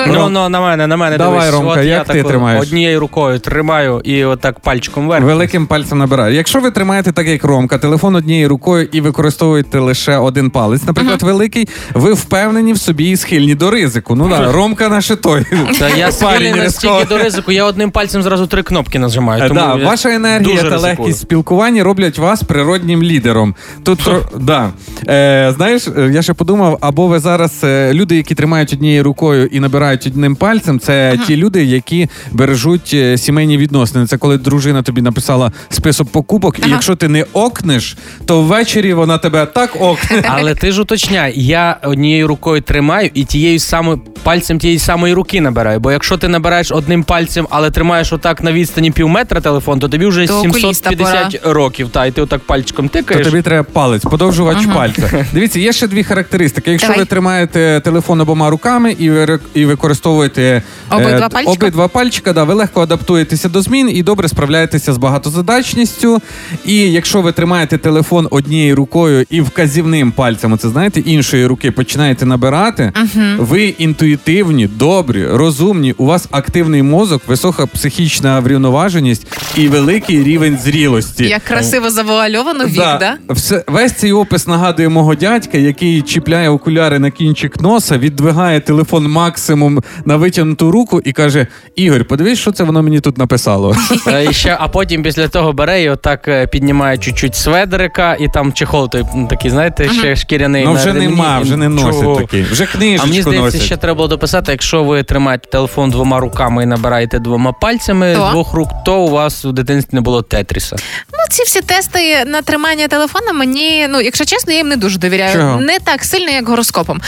[0.08, 1.54] Ну, ну, на мене, на мене Давай, дивись.
[1.54, 2.62] Ромка, От я як ти так тримаєш?
[2.62, 5.24] Однією рукою тримаю і отак пальчиком вверх.
[5.24, 6.34] Великим пальцем набираю.
[6.34, 11.22] Якщо ви тримаєте так, як Ромка, телефон однією рукою і використовуєте лише один палець, наприклад,
[11.22, 14.14] великий, ви впевнені в собі і схильні до ризику.
[14.14, 15.44] Ну да, Ромка наше той.
[15.78, 19.44] Та я схильний настільки до ризику, я одним пальцем зразу три кнопки нажимаю.
[19.44, 20.96] Е, Тому Да, я ваша енергія дуже та ризикую.
[20.98, 23.54] легкість спілкування роблять вас природнім лідером.
[23.82, 24.70] Тут да.
[25.08, 29.46] е, знаєш, е, я ще подумав, або ви зараз е, люди, які тримають однією рукою
[29.46, 34.06] і набирають одним пальцем, це ті люди, які бережуть е, сімейні відносини.
[34.06, 37.96] Це коли дружина тобі написала список покупок, і якщо ти не окнеш,
[38.26, 40.22] то ввечері вона тебе так окне.
[40.28, 45.40] Але ти ж уточняй, я однією рукою тримаю і тією самою пальцем тієї самої руки
[45.40, 45.80] набираю.
[45.80, 49.88] Бо якщо ти набираєш одним пальцем, але тримаєш отак на відстані пів метра телефон, то
[49.88, 51.88] тобі вже То окуліста 750 років.
[51.88, 53.26] Та і ти отак пальчиком То тикаєш.
[53.26, 55.26] тобі треба палець, подовжувач пальця.
[55.32, 56.70] Дивіться, є ще дві характеристики.
[56.70, 57.00] Якщо Давай.
[57.00, 60.62] ви тримаєте телефон обома руками і ви і використовуєте е,
[60.96, 61.52] Обидва пальчика?
[61.52, 66.22] обидва пальчика, да, ви легко адаптуєтеся до змін і добре справляєтеся з багатозадачністю.
[66.64, 72.26] І якщо ви тримаєте телефон однією рукою і вказівним пальцем, це знаєте, іншої руки починаєте
[72.28, 72.92] набирати,
[73.38, 79.26] ви інтуїтивні, добрі, розумні, у вас активний мозок, висока психічна врівноваженість
[79.56, 81.24] і великий рівень зрілості.
[81.24, 83.16] Як красиво завуальовано вік, да?
[83.28, 89.08] Все, весь цей опис нагадує мого дядька, який чіпляє окуляри на кінчик носа, віддвигає телефон
[89.10, 93.76] максимум на витягнуту руку і каже: Ігор, подивись, що це воно мені тут написало.
[94.06, 98.28] Е, і ще, а потім після того бере і отак е, піднімає чуть-чуть сведерика, і
[98.28, 100.64] там чехол той такий, знаєте, ще шкіряний.
[100.64, 102.17] Ну вже нема, вже не носять Чого?
[102.20, 102.42] Такий.
[102.42, 103.62] Вже А мені здається, носять.
[103.62, 108.28] ще треба було дописати, якщо ви тримаєте телефон двома руками і набираєте двома пальцями То?
[108.30, 110.76] двох рук, то у вас у дитинстві не було тетріса.
[111.12, 114.98] Ну, ці всі тести на тримання телефона мені, ну, якщо чесно, я їм не дуже
[114.98, 115.36] довіряю.
[115.36, 115.60] Чого?
[115.60, 117.00] Не так сильно, як гороскопом.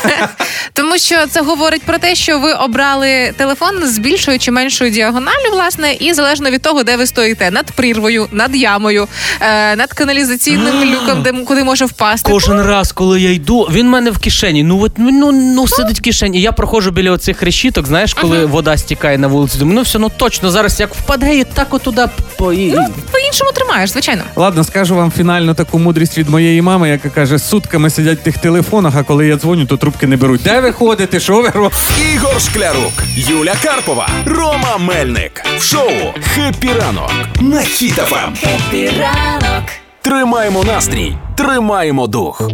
[0.72, 5.50] Тому що це говорить про те, що ви обрали телефон з більшою чи меншою діагоналлю,
[5.52, 9.08] власне, і залежно від того, де ви стоїте над прірвою, над ямою,
[9.40, 12.32] е, над каналізаційним люком, де куди може впасти.
[12.32, 14.31] Кожен раз, коли я йду, він мене в кишені.
[14.42, 16.40] Ну от ну, ну сидить в кишені.
[16.40, 19.58] Я проходжу біля оцих решіток, знаєш, коли вода стікає на вулиці.
[19.58, 23.50] Думаю, ну все, ну точно зараз як впаде, і так отуда по і- Ну, по-іншому
[23.54, 24.22] тримаєш, звичайно.
[24.36, 28.38] Ладно, скажу вам фінальну таку мудрість від моєї мами, яка каже: сутками сидять в тих
[28.38, 30.42] телефонах, а коли я дзвоню, то трубки не беруть.
[30.42, 31.20] Де ви ходите?
[31.20, 31.76] Що ви робите?
[32.14, 35.42] Ігор Шклярук, Юля Карпова, Рома Мельник.
[35.58, 35.90] В шоу
[36.34, 37.66] «Хеппі ранок» на Ем.
[37.66, 38.36] Хіт-ФМ.
[38.40, 39.64] Хеппі ранок.
[40.02, 42.50] Тримаємо настрій, тримаємо дух.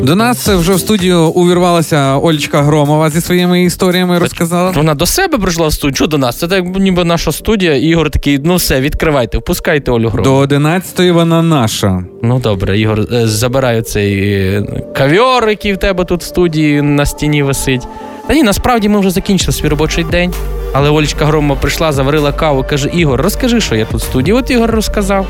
[0.00, 4.70] До нас вже в студію увірвалася Олечка Громова зі своїми історіями розказала.
[4.70, 5.94] Вона до себе прийшла в студію.
[5.94, 6.38] Що до нас?
[6.38, 7.76] Це так ніби наша студія.
[7.76, 10.24] Ігор такий, ну все, відкривайте, впускайте Олю Гром.
[10.24, 12.04] До 11-ї вона наша.
[12.22, 14.62] Ну добре, Ігор, е, забираю цей е,
[14.96, 17.82] кавьор, який в тебе тут в студії на стіні висить.
[18.28, 20.32] Та ні, насправді ми вже закінчили свій робочий день.
[20.74, 24.32] Але Олечка Громова прийшла, заварила каву, каже: Ігор, розкажи, що я тут в студії.
[24.34, 25.26] От Ігор розказав.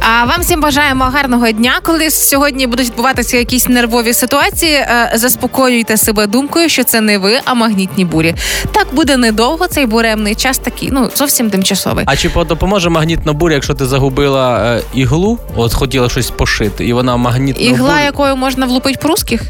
[0.00, 1.72] А вам всім бажаємо гарного дня.
[1.82, 7.38] Коли сьогодні будуть відбуватися якісь нервові ситуації, е, заспокоюйте себе думкою, що це не ви,
[7.44, 8.34] а магнітні бурі.
[8.72, 9.66] Так буде недовго.
[9.66, 12.04] Цей буремний час такий, ну зовсім тимчасовий.
[12.08, 16.86] А чи по- допоможе магнітна буря, якщо ти загубила е, іглу, от хотіла щось пошити,
[16.86, 18.00] і вона магнітна Ігла, буря...
[18.00, 19.40] якою можна влупити по?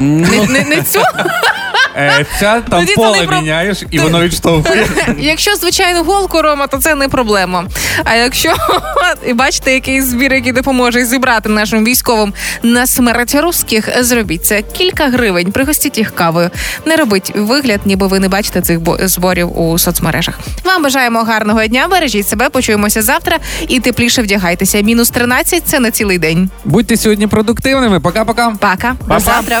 [0.00, 1.00] Ну, Не, не, не цю.
[1.96, 4.86] Е, ця там Тоді це поле не про- міняєш, і воно відштовхує.
[5.18, 7.64] Якщо звичайну голку Рома, то це не проблема.
[8.04, 8.54] А якщо
[9.26, 15.08] і бачите якийсь збір, який допоможе зібрати нашим військовим на смерть русських, зробіть це кілька
[15.08, 16.50] гривень, пригостіть їх кавою.
[16.86, 20.38] Не робіть вигляд, ніби ви не бачите цих бо- зборів у соцмережах.
[20.64, 21.86] Вам бажаємо гарного дня.
[21.90, 24.80] Бережіть себе, почуємося завтра і тепліше вдягайтеся.
[24.80, 26.50] Мінус 13– це на цілий день.
[26.64, 28.00] Будьте сьогодні продуктивними.
[28.00, 28.50] Пока-пока.
[28.60, 29.60] Пока, до завтра.